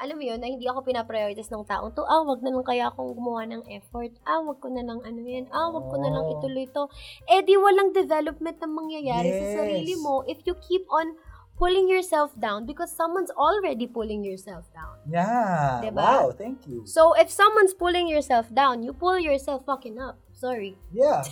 alam 0.01 0.17
mo 0.17 0.25
'yon, 0.25 0.41
na 0.41 0.49
hindi 0.49 0.65
ako 0.65 0.81
pinaprioritize 0.81 1.53
ng 1.53 1.69
taong 1.69 1.93
to, 1.93 2.09
ah 2.09 2.25
wag 2.25 2.41
na 2.41 2.49
lang 2.49 2.65
kaya 2.65 2.89
akong 2.89 3.13
gumawa 3.13 3.45
ng 3.45 3.69
effort. 3.69 4.17
Ah 4.25 4.41
wag 4.41 4.65
ko 4.65 4.73
na 4.73 4.81
lang 4.81 5.05
ano 5.05 5.21
'yan. 5.21 5.45
Ah 5.53 5.69
wag 5.69 5.93
ko 5.93 6.01
na 6.01 6.09
lang 6.09 6.25
Oo. 6.25 6.41
ituloy 6.41 6.65
to. 6.73 6.89
Eh 7.29 7.45
di 7.45 7.53
walang 7.61 7.93
development 7.93 8.57
na 8.65 8.69
mangyayari 8.73 9.29
Yes. 9.29 9.37
sa 9.45 9.47
sarili 9.61 9.93
mo 10.01 10.25
if 10.25 10.41
you 10.49 10.57
keep 10.65 10.89
on 10.89 11.21
pulling 11.61 11.85
yourself 11.85 12.33
down 12.41 12.65
because 12.65 12.89
someone's 12.89 13.29
already 13.37 13.85
pulling 13.85 14.25
yourself 14.25 14.65
down. 14.73 14.97
Yeah. 15.05 15.85
Diba? 15.85 16.01
Wow, 16.01 16.27
thank 16.33 16.65
you. 16.65 16.89
So, 16.89 17.13
if 17.15 17.29
someone's 17.31 17.77
pulling 17.77 18.09
yourself 18.11 18.49
down, 18.51 18.83
you 18.83 18.97
pull 18.97 19.21
yourself 19.21 19.63
fucking 19.69 20.01
up. 20.01 20.19
Sorry. 20.33 20.75
Yeah. 20.91 21.23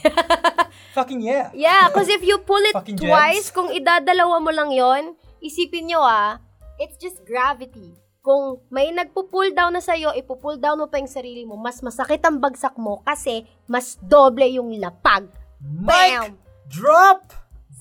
Fucking 0.95 1.25
yeah. 1.25 1.51
Yeah, 1.51 1.91
because 1.91 2.07
if 2.07 2.23
you 2.23 2.39
pull 2.47 2.63
it 2.63 2.77
Fucking 2.79 3.01
twice, 3.01 3.51
kung 3.51 3.75
idadalawa 3.75 4.39
mo 4.39 4.55
lang 4.55 4.71
yon, 4.71 5.19
isipin 5.43 5.91
nyo 5.91 6.05
ah, 6.05 6.39
it's 6.81 6.97
just 6.97 7.21
gravity. 7.23 7.93
Kung 8.21 8.61
may 8.69 8.93
nagpo-pull 8.93 9.53
down 9.53 9.73
na 9.73 9.81
sa'yo, 9.81 10.13
ipo-pull 10.13 10.57
down 10.57 10.77
mo 10.77 10.89
pa 10.89 11.01
yung 11.01 11.09
sarili 11.09 11.45
mo, 11.45 11.57
mas 11.57 11.81
masakit 11.81 12.21
ang 12.21 12.37
bagsak 12.37 12.77
mo 12.77 13.01
kasi 13.01 13.45
mas 13.65 13.97
doble 14.01 14.45
yung 14.51 14.73
lapag. 14.77 15.29
Mic 15.61 15.89
Bam! 15.89 16.37
drop. 16.69 17.33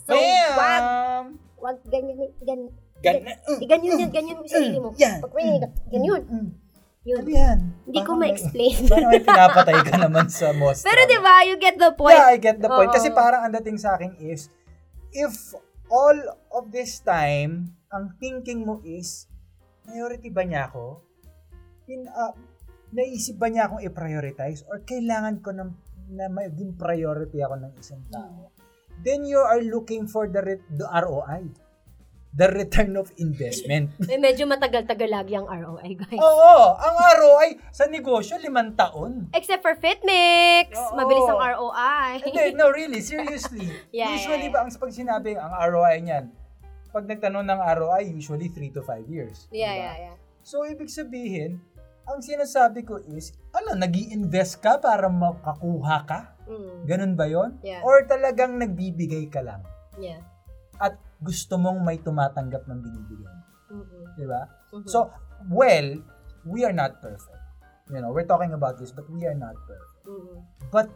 So, 0.07 0.15
wag, 0.15 0.83
Bam. 0.83 1.25
wag 1.59 1.77
ganyan, 1.87 2.17
ganyan. 2.39 2.71
Gan- 2.99 3.23
Eh, 3.23 3.63
ganyan 3.63 3.95
yun, 3.95 4.11
ganyan 4.11 4.35
yung 4.37 4.51
sarili 4.51 4.79
mo. 4.79 4.91
Yan. 4.95 5.23
Pag 5.23 5.31
may, 5.31 5.59
ganyan. 5.87 6.23
Mm. 6.27 6.49
Yun. 7.07 7.19
Ano 7.23 7.31
yan? 7.31 7.57
Hindi 7.87 7.99
ko 8.03 8.11
ma-explain. 8.15 8.75
Parang 8.91 9.09
may 9.11 9.23
pinapatay 9.27 9.77
ka 9.87 9.95
naman 9.95 10.27
sa 10.27 10.51
most. 10.51 10.83
Pero 10.83 10.99
di 11.07 11.15
ba, 11.19 11.47
you 11.47 11.55
get 11.55 11.79
the 11.79 11.95
point. 11.95 12.15
Yeah, 12.15 12.31
I 12.31 12.37
get 12.37 12.59
the 12.59 12.67
point. 12.67 12.91
Kasi 12.91 13.07
parang 13.09 13.47
ang 13.47 13.53
dating 13.55 13.79
sa 13.79 13.95
akin 13.95 14.19
is, 14.19 14.51
if 15.15 15.31
all 15.87 16.15
of 16.51 16.69
this 16.69 16.99
time, 16.99 17.71
ang 17.89 18.13
thinking 18.21 18.65
mo 18.65 18.81
is, 18.85 19.25
priority 19.81 20.29
ba 20.29 20.45
niya 20.45 20.69
ako? 20.69 21.01
In, 21.89 22.05
uh, 22.05 22.33
naisip 22.93 23.41
ba 23.41 23.49
niya 23.49 23.65
akong 23.65 23.81
i-prioritize? 23.81 24.61
Or 24.69 24.85
kailangan 24.85 25.41
ko 25.41 25.49
ng, 25.53 25.69
na 26.13 26.29
maging 26.29 26.77
priority 26.77 27.41
ako 27.41 27.65
ng 27.65 27.73
isang 27.81 28.01
tao? 28.13 28.53
Then 29.01 29.25
you 29.25 29.41
are 29.41 29.61
looking 29.65 30.05
for 30.05 30.29
the, 30.29 30.41
re- 30.41 30.65
the 30.69 30.85
ROI. 30.85 31.49
The 32.29 32.45
return 32.53 32.93
of 32.93 33.09
investment. 33.17 33.89
May 34.05 34.21
medyo 34.21 34.45
matagal-tagal 34.45 35.09
lagi 35.09 35.33
ang 35.33 35.49
ROI, 35.49 35.97
guys. 35.97 36.21
Oo, 36.21 36.77
ang 36.77 36.95
ROI 37.17 37.73
sa 37.73 37.89
negosyo, 37.89 38.37
limang 38.37 38.77
taon. 38.77 39.33
Except 39.33 39.65
for 39.65 39.73
FitMix. 39.73 40.77
Oo. 40.77 40.93
Mabilis 40.93 41.25
ang 41.25 41.41
ROI. 41.41 42.21
Hindi, 42.21 42.53
no, 42.53 42.69
really, 42.69 43.01
seriously. 43.01 43.65
Yeah, 43.89 44.13
usually 44.13 44.53
yeah, 44.53 44.53
ba, 44.53 44.61
ang 44.61 44.69
pag 44.69 44.93
sinabi, 44.93 45.41
ang 45.41 45.49
ROI 45.57 46.05
niyan, 46.05 46.29
pag 46.89 47.05
nagtanong 47.05 47.45
ng 47.45 47.59
ROI, 47.61 48.09
usually 48.09 48.49
3 48.49 48.73
to 48.73 48.81
5 48.81 49.05
years. 49.09 49.45
yeah, 49.53 49.73
diba? 49.73 49.83
yeah, 49.85 49.95
yeah. 50.09 50.15
So, 50.41 50.65
ibig 50.65 50.89
sabihin, 50.89 51.61
ang 52.09 52.25
sinasabi 52.25 52.81
ko 52.81 52.97
is, 53.05 53.37
ano, 53.53 53.77
nag 53.77 53.93
invest 53.93 54.57
ka 54.65 54.81
para 54.81 55.05
makakuha 55.05 55.97
ka? 56.09 56.19
Mm. 56.49 56.77
Ganun 56.89 57.13
ba 57.13 57.29
yon? 57.29 57.61
Yeah. 57.61 57.85
Or 57.85 58.01
talagang 58.09 58.57
nagbibigay 58.57 59.29
ka 59.29 59.45
lang? 59.45 59.61
Yeah. 60.01 60.25
At 60.81 60.97
gusto 61.21 61.61
mong 61.61 61.85
may 61.85 62.01
tumatanggap 62.01 62.65
ng 62.65 62.79
binibigay 62.81 63.29
mo? 63.29 63.45
Mm-mm. 63.69 64.03
Di 64.17 64.25
ba? 64.25 64.41
Mhm. 64.73 64.89
So, 64.89 65.13
well, 65.53 66.01
we 66.49 66.65
are 66.65 66.73
not 66.73 66.97
perfect. 66.97 67.37
You 67.93 68.01
know, 68.01 68.09
we're 68.09 68.25
talking 68.25 68.57
about 68.57 68.81
this, 68.81 68.89
but 68.89 69.05
we 69.13 69.29
are 69.29 69.37
not 69.37 69.53
perfect. 69.69 70.09
Mm-mm. 70.09 70.41
But, 70.73 70.89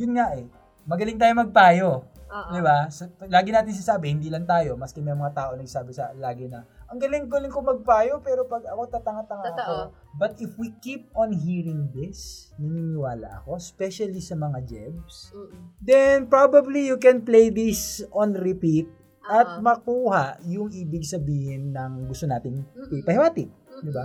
yun 0.00 0.16
nga 0.16 0.32
eh, 0.32 0.48
magaling 0.88 1.20
tayo 1.20 1.32
magpayo. 1.36 2.08
Oo. 2.28 2.50
Di 2.52 2.60
ba? 2.60 2.88
So, 2.88 3.08
lagi 3.28 3.50
natin 3.52 3.74
sinasabi, 3.74 4.12
hindi 4.12 4.28
lang 4.32 4.44
tayo, 4.48 4.74
maski 4.74 5.00
may 5.00 5.14
mga 5.14 5.34
tao 5.36 5.50
nagsabi 5.54 5.90
sa 5.92 6.12
lagi 6.16 6.48
na, 6.48 6.64
ang 6.88 6.98
galing-galing 7.00 7.50
ko 7.50 7.60
magpayo, 7.64 8.22
pero 8.22 8.46
pag 8.46 8.64
ako 8.68 8.86
tatanga-tanga 8.88 9.44
Totoo. 9.50 9.60
ako. 9.60 9.76
But 10.14 10.32
if 10.38 10.52
we 10.56 10.70
keep 10.78 11.10
on 11.18 11.34
hearing 11.34 11.90
this, 11.90 12.50
naniniwala 12.56 13.42
ako, 13.42 13.58
especially 13.58 14.22
sa 14.22 14.38
mga 14.38 14.58
jebs, 14.64 15.34
Mm-mm. 15.34 15.74
then 15.82 16.30
probably 16.30 16.86
you 16.86 17.00
can 17.00 17.24
play 17.26 17.50
this 17.50 18.04
on 18.14 18.36
repeat 18.38 18.86
at 19.24 19.58
Oo. 19.58 19.64
makuha 19.64 20.38
yung 20.44 20.68
ibig 20.70 21.02
sabihin 21.08 21.72
ng 21.72 22.06
gusto 22.06 22.28
nating 22.28 22.60
Mm-mm. 22.62 23.00
ipahiwatig. 23.02 23.48
Di 23.82 23.90
ba? 23.90 24.04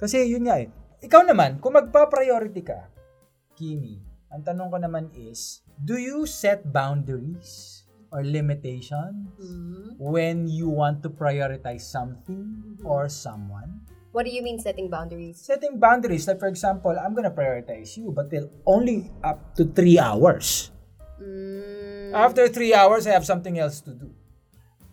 Kasi 0.00 0.24
yun 0.30 0.46
nga 0.46 0.62
eh. 0.62 0.70
Ikaw 1.00 1.28
naman, 1.28 1.60
kung 1.60 1.76
magpa-priority 1.76 2.62
ka, 2.64 2.88
Kimi, 3.56 4.00
ang 4.32 4.40
tanong 4.40 4.72
ko 4.72 4.78
naman 4.80 5.12
is, 5.12 5.60
do 5.84 5.96
you 5.96 6.26
set 6.26 6.72
boundaries 6.72 7.84
or 8.12 8.24
limitations 8.24 9.30
Mm. 9.38 9.96
when 9.98 10.48
you 10.48 10.68
want 10.68 11.02
to 11.02 11.10
prioritize 11.10 11.86
something 11.86 12.76
Mhm. 12.76 12.84
or 12.84 13.08
someone? 13.08 13.86
What 14.10 14.26
do 14.26 14.32
you 14.34 14.42
mean 14.42 14.58
setting 14.58 14.90
boundaries? 14.90 15.38
Setting 15.38 15.78
boundaries, 15.78 16.26
like 16.26 16.42
for 16.42 16.50
example, 16.50 16.90
I'm 16.98 17.14
gonna 17.14 17.30
prioritize 17.30 17.94
you, 17.96 18.10
but 18.10 18.28
till 18.28 18.50
only 18.66 19.10
up 19.22 19.54
to 19.54 19.64
three 19.70 19.98
hours. 20.02 20.74
Mm. 21.22 22.12
After 22.12 22.48
three 22.50 22.74
hours, 22.74 23.06
I 23.06 23.14
have 23.14 23.24
something 23.24 23.58
else 23.58 23.80
to 23.86 23.94
do. 23.94 24.10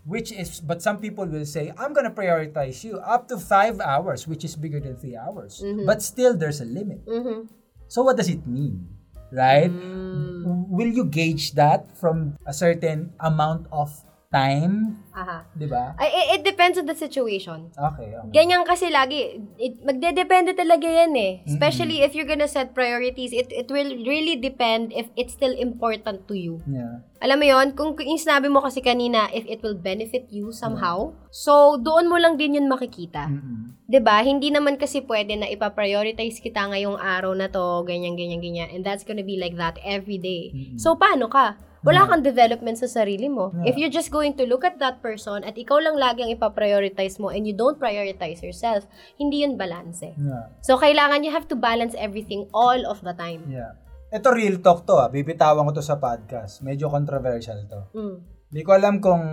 Which 0.08 0.32
is, 0.32 0.62
but 0.62 0.80
some 0.86 1.00
people 1.04 1.26
will 1.28 1.43
say, 1.50 1.73
I'm 1.76 1.91
gonna 1.91 2.13
prioritize 2.13 2.80
you 2.86 2.95
up 3.02 3.28
to 3.28 3.36
five 3.41 3.82
hours, 3.82 4.23
which 4.28 4.45
is 4.45 4.56
bigger 4.56 4.80
than 4.80 4.95
three 4.95 5.17
hours. 5.17 5.60
Mhm. 5.60 5.84
But 5.84 6.00
still, 6.00 6.38
there's 6.38 6.62
a 6.62 6.65
limit. 6.69 7.04
Mhm. 7.04 7.50
So 7.91 8.04
what 8.08 8.15
does 8.15 8.30
it 8.30 8.45
mean? 8.47 8.88
Right? 9.31 9.71
Mm. 9.71 10.67
Will 10.69 10.87
you 10.87 11.05
gauge 11.05 11.53
that 11.53 11.91
from 11.97 12.37
a 12.45 12.53
certain 12.53 13.13
amount 13.19 13.67
of 13.71 14.03
time, 14.27 14.99
Aha. 15.15 15.47
'di 15.55 15.67
ba? 15.71 15.95
It, 16.03 16.39
it 16.39 16.41
depends 16.43 16.75
on 16.75 16.83
the 16.83 16.95
situation. 16.95 17.71
Okay, 17.71 18.11
okay. 18.11 18.31
Ganyan 18.35 18.67
kasi 18.67 18.91
lagi, 18.91 19.39
it, 19.55 19.79
magdedepende 19.87 20.51
talaga 20.51 20.83
yan 20.83 21.15
eh. 21.15 21.33
Especially 21.47 22.03
if 22.03 22.11
you're 22.11 22.27
gonna 22.27 22.49
set 22.49 22.75
priorities, 22.75 23.31
it, 23.31 23.47
it 23.55 23.71
will 23.71 23.87
really 24.03 24.35
depend 24.35 24.91
if 24.91 25.07
it's 25.15 25.31
still 25.31 25.55
important 25.55 26.27
to 26.27 26.35
you. 26.35 26.59
Yeah. 26.67 27.07
Alam 27.23 27.41
mo 27.41 27.45
yon 27.49 27.67
kung, 27.73 27.97
yung 27.97 28.21
sinabi 28.21 28.51
mo 28.51 28.61
kasi 28.61 28.83
kanina, 28.83 29.31
if 29.33 29.47
it 29.49 29.63
will 29.65 29.79
benefit 29.79 30.29
you 30.29 30.53
somehow, 30.53 31.15
so 31.33 31.79
doon 31.81 32.11
mo 32.11 32.19
lang 32.19 32.37
din 32.37 32.59
yun 32.59 32.67
makikita. 32.67 33.31
Mm-mm. 33.31 33.79
'Di 33.87 33.99
ba? 34.03 34.19
Hindi 34.21 34.51
naman 34.51 34.75
kasi 34.75 35.01
pwede 35.07 35.39
na 35.39 35.47
ipa-prioritize 35.47 36.43
kita 36.43 36.67
ngayong 36.67 36.99
araw 36.99 37.31
na 37.31 37.47
to, 37.47 37.87
ganyan 37.87 38.19
ganyan 38.19 38.43
ganyan, 38.43 38.69
and 38.75 38.83
that's 38.83 39.07
gonna 39.07 39.23
be 39.23 39.39
like 39.39 39.55
that 39.55 39.79
every 39.87 40.19
day. 40.19 40.51
Mm-mm. 40.51 40.77
So 40.77 40.99
paano 40.99 41.31
ka? 41.31 41.55
Wala 41.85 42.03
Yeah. 42.03 42.09
kang 42.09 42.23
development 42.25 42.77
sa 42.77 42.89
sarili 42.89 43.29
mo. 43.29 43.53
Yeah. 43.53 43.69
If 43.69 43.75
you're 43.77 43.93
just 43.93 44.09
going 44.09 44.33
to 44.37 44.45
look 44.49 44.65
at 44.65 44.81
that 44.81 45.01
person 45.01 45.45
at 45.45 45.53
ikaw 45.53 45.77
lang 45.77 45.97
lagi 45.97 46.25
ang 46.25 46.31
ipa-prioritize 46.33 47.21
mo 47.21 47.29
and 47.29 47.45
you 47.45 47.53
don't 47.53 47.77
prioritize 47.77 48.41
yourself, 48.41 48.89
hindi 49.17 49.45
yun 49.45 49.59
balance 49.59 50.01
eh. 50.01 50.17
Yeah. 50.17 50.49
So 50.65 50.81
kailangan 50.81 51.21
you 51.21 51.29
have 51.29 51.45
to 51.51 51.57
balance 51.57 51.93
everything 51.93 52.49
all 52.49 52.81
of 52.89 53.05
the 53.05 53.13
time. 53.13 53.45
Yeah. 53.45 53.77
Ito 54.09 54.31
real 54.31 54.63
talk 54.63 54.87
to 54.87 54.97
ah. 54.97 55.11
Bibitawan 55.11 55.67
ko 55.67 55.71
to 55.75 55.83
sa 55.83 55.99
podcast. 55.99 56.63
Medyo 56.63 56.87
controversial 56.87 57.59
to. 57.67 57.79
Mm. 57.93 58.15
Hindi 58.47 58.61
ko 58.63 58.71
alam 58.71 59.03
kung 59.03 59.23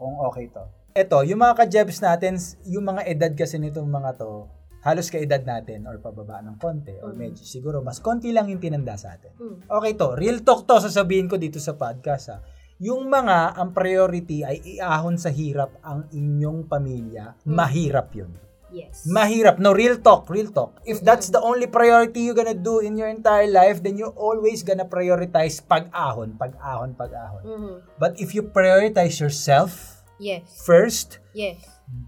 kung 0.00 0.14
okay 0.24 0.48
to. 0.48 0.64
Ito, 0.90 1.22
yung 1.22 1.38
mga 1.38 1.54
ka-jebs 1.54 2.02
natin, 2.02 2.34
yung 2.66 2.82
mga 2.82 3.06
edad 3.06 3.32
kasi 3.36 3.62
nitong 3.62 3.86
mga 3.86 4.18
to, 4.18 4.50
halos 4.80 5.12
ka-edad 5.12 5.44
natin 5.44 5.84
or 5.84 6.00
pababa 6.00 6.40
ng 6.40 6.56
konti 6.56 6.96
or 7.00 7.12
Mm. 7.12 7.18
medyo 7.20 7.44
siguro 7.44 7.84
mas 7.84 8.00
konti 8.00 8.32
lang 8.32 8.48
yung 8.48 8.60
tinanda 8.60 8.96
sa 8.96 9.14
atin. 9.14 9.32
Mm. 9.36 9.56
Okay 9.68 9.92
to, 9.94 10.16
real 10.16 10.40
talk 10.40 10.64
to 10.64 10.80
sasabihin 10.80 11.28
ko 11.28 11.36
dito 11.36 11.60
sa 11.60 11.76
podcast 11.76 12.32
ha. 12.32 12.38
Yung 12.80 13.12
mga 13.12 13.60
ang 13.60 13.76
priority 13.76 14.40
ay 14.40 14.80
iahon 14.80 15.20
sa 15.20 15.28
hirap 15.28 15.76
ang 15.84 16.08
inyong 16.08 16.64
pamilya, 16.64 17.36
Mm. 17.44 17.52
mahirap 17.52 18.08
yun. 18.16 18.32
Yes. 18.70 19.02
Mahirap. 19.02 19.58
No, 19.58 19.74
real 19.74 19.98
talk, 19.98 20.30
real 20.30 20.54
talk. 20.54 20.78
If 20.86 21.02
that's 21.02 21.26
the 21.28 21.42
only 21.42 21.66
priority 21.66 22.22
you're 22.22 22.38
gonna 22.38 22.54
do 22.54 22.78
in 22.78 22.94
your 22.94 23.10
entire 23.10 23.50
life, 23.50 23.82
then 23.82 23.98
you're 23.98 24.14
always 24.14 24.62
gonna 24.62 24.86
prioritize 24.86 25.58
pag-ahon, 25.58 26.38
pag-ahon, 26.38 26.94
pag-ahon. 26.94 27.42
Mhm. 27.42 27.74
But 27.98 28.22
if 28.22 28.30
you 28.30 28.46
prioritize 28.46 29.18
yourself 29.18 30.00
Yes. 30.22 30.46
first, 30.62 31.18
Yes. 31.34 31.58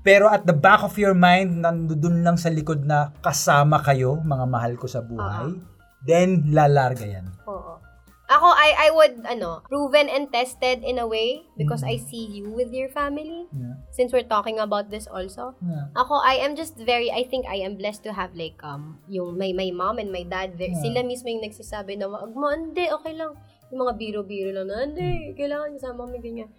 Pero 0.02 0.26
at 0.26 0.42
the 0.46 0.54
back 0.54 0.82
of 0.82 0.98
your 0.98 1.14
mind, 1.14 1.62
nandun 1.62 2.26
lang 2.26 2.34
sa 2.34 2.50
likod 2.50 2.82
na 2.82 3.14
kasama 3.22 3.78
kayo, 3.82 4.18
mga 4.22 4.46
mahal 4.50 4.74
ko 4.74 4.90
sa 4.90 4.98
buhay, 4.98 5.58
then 6.02 6.50
lalarga 6.50 7.06
yan. 7.06 7.26
Oo. 7.46 7.78
Ako, 8.32 8.48
I, 8.48 8.88
I 8.88 8.90
would, 8.96 9.14
ano, 9.28 9.60
proven 9.68 10.08
and 10.08 10.32
tested 10.32 10.80
in 10.80 10.96
a 10.96 11.04
way 11.04 11.44
because 11.60 11.84
I 11.84 12.00
see 12.00 12.24
you 12.32 12.48
with 12.48 12.72
your 12.72 12.88
family. 12.88 13.44
Yeah. 13.52 13.76
Since 13.92 14.16
we're 14.16 14.24
talking 14.24 14.56
about 14.56 14.88
this 14.88 15.04
also. 15.04 15.52
Yeah. 15.60 15.92
Ako, 15.92 16.16
I 16.24 16.40
am 16.40 16.56
just 16.56 16.80
very, 16.80 17.12
I 17.12 17.28
think 17.28 17.44
I 17.44 17.60
am 17.60 17.76
blessed 17.76 18.08
to 18.08 18.12
have 18.16 18.32
like, 18.32 18.56
um, 18.64 19.04
yung 19.04 19.36
my, 19.36 19.52
my 19.52 19.68
mom 19.68 20.00
and 20.00 20.08
my 20.08 20.24
dad, 20.24 20.56
Yeah. 20.56 20.72
sila 20.80 21.04
mismo 21.04 21.28
yung 21.28 21.44
nagsasabi 21.44 22.00
na, 22.00 22.08
wag 22.08 22.32
mo, 22.32 22.48
hindi, 22.48 22.88
okay 22.88 23.12
lang. 23.12 23.36
Yung 23.68 23.84
mga 23.84 24.00
biro-biro 24.00 24.50
lang 24.56 24.68
na, 24.72 24.80
hindi, 24.80 25.36
kailangan 25.36 25.76
kasama 25.76 26.08
kami 26.08 26.18
ganyan. 26.24 26.50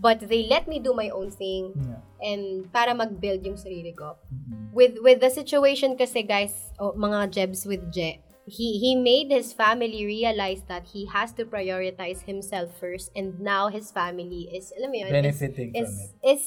But 0.00 0.24
they 0.24 0.48
let 0.48 0.64
me 0.64 0.80
do 0.80 0.96
my 0.96 1.12
own 1.12 1.28
thing 1.28 1.76
Yeah. 1.76 2.00
and 2.24 2.42
para 2.72 2.96
mag-build 2.96 3.44
yung 3.44 3.60
sarili 3.60 3.92
ko. 3.92 4.16
Mm-mm. 4.32 4.72
With 4.72 4.96
with 5.04 5.20
the 5.20 5.28
situation 5.28 5.92
kasi 5.94 6.24
guys, 6.24 6.72
oh, 6.80 6.96
mga 6.96 7.28
Jebs 7.36 7.68
with 7.68 7.84
Je, 7.92 8.16
he 8.48 8.80
he 8.80 8.96
made 8.96 9.28
his 9.28 9.52
family 9.52 10.08
realize 10.08 10.64
that 10.72 10.88
he 10.96 11.04
has 11.12 11.36
to 11.36 11.44
prioritize 11.44 12.24
himself 12.24 12.72
first 12.80 13.12
and 13.12 13.36
now 13.38 13.68
his 13.68 13.92
family 13.92 14.48
is 14.48 14.72
alam 14.72 14.88
mo 14.88 15.04
yun, 15.04 15.12
is- 15.12 15.16
Benefiting 15.20 15.68
is, 15.76 15.84
from 15.84 15.92
it. 16.00 16.32
is 16.32 16.42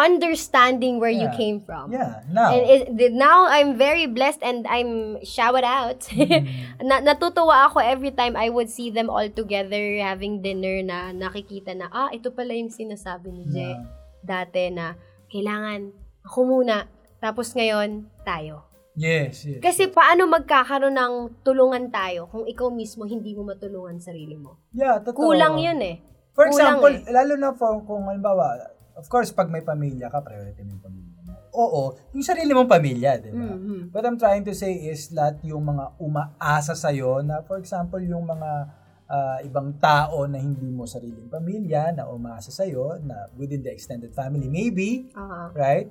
understanding 0.00 0.96
where 0.96 1.12
you 1.12 1.28
Yeah. 1.28 1.36
came 1.36 1.60
from. 1.60 1.92
Yeah, 1.92 2.24
now. 2.26 2.48
And 2.48 2.62
it, 2.96 3.12
now 3.12 3.44
I'm 3.44 3.76
very 3.76 4.08
blessed 4.08 4.40
and 4.40 4.64
I'm 4.64 5.20
shout 5.20 5.60
out. 5.60 6.08
Mm. 6.08 6.48
na, 6.88 7.04
natutuwa 7.04 7.68
ako 7.68 7.84
every 7.84 8.10
time 8.10 8.34
I 8.34 8.48
would 8.48 8.72
see 8.72 8.88
them 8.88 9.12
all 9.12 9.28
together 9.28 9.78
having 10.00 10.40
dinner 10.40 10.80
na 10.80 11.12
nakikita 11.12 11.76
na, 11.76 11.86
ah, 11.88 12.08
ito 12.08 12.32
pala 12.32 12.56
yung 12.56 12.72
sinasabi 12.72 13.28
ni 13.28 13.44
Je 13.46 13.60
Yeah. 13.60 13.84
dati 14.20 14.68
na 14.68 14.96
kailangan 15.28 15.92
ako 16.24 16.38
muna, 16.42 16.88
tapos 17.16 17.52
ngayon, 17.52 18.08
tayo. 18.24 18.64
Yes, 18.92 19.46
yes. 19.48 19.62
Kasi 19.62 19.88
paano 19.88 20.26
magkakaroon 20.26 20.92
ng 20.92 21.14
tulungan 21.40 21.88
tayo 21.88 22.28
kung 22.28 22.44
ikaw 22.44 22.68
mismo 22.68 23.04
hindi 23.04 23.32
mo 23.32 23.46
matulungan 23.46 23.96
sarili 23.96 24.36
mo? 24.36 24.60
yeah, 24.72 24.98
totoo. 25.00 25.30
Kulang 25.30 25.56
yun 25.56 25.80
eh. 25.80 25.96
For 26.30 26.46
Kulang 26.46 26.78
example, 26.82 26.94
eh. 26.94 27.08
lalo 27.08 27.32
na 27.36 27.48
for, 27.54 27.80
kung 27.82 28.04
halimbawa, 28.06 28.60
of 29.00 29.08
course, 29.08 29.32
pag 29.32 29.48
may 29.48 29.64
pamilya 29.64 30.12
ka, 30.12 30.20
priority 30.20 30.60
mo 30.60 30.76
yung 30.76 30.84
pamilya 30.84 31.20
mo. 31.24 31.32
Oo, 31.56 31.82
yung 32.12 32.22
sarili 32.22 32.52
mong 32.52 32.68
pamilya, 32.68 33.16
di 33.18 33.32
ba? 33.32 33.56
Mhm. 33.56 33.90
What 33.90 34.04
I'm 34.04 34.20
trying 34.20 34.44
to 34.44 34.54
say 34.54 34.76
is 34.92 35.08
lahat 35.10 35.40
yung 35.42 35.64
mga 35.64 35.96
umaasa 35.98 36.76
sa'yo 36.76 37.24
na, 37.24 37.40
for 37.42 37.56
example, 37.56 37.98
yung 37.98 38.28
mga 38.28 38.78
ah, 39.10 39.42
ibang 39.42 39.74
tao 39.82 40.22
na 40.30 40.38
hindi 40.38 40.70
mo 40.70 40.86
sariling 40.86 41.26
pamilya 41.26 41.90
na 41.98 42.06
umaasa 42.06 42.54
sa'yo, 42.54 43.02
na 43.02 43.26
within 43.34 43.58
the 43.58 43.66
extended 43.74 44.14
family, 44.14 44.46
maybe, 44.46 45.10
Aha. 45.18 45.50
right? 45.50 45.90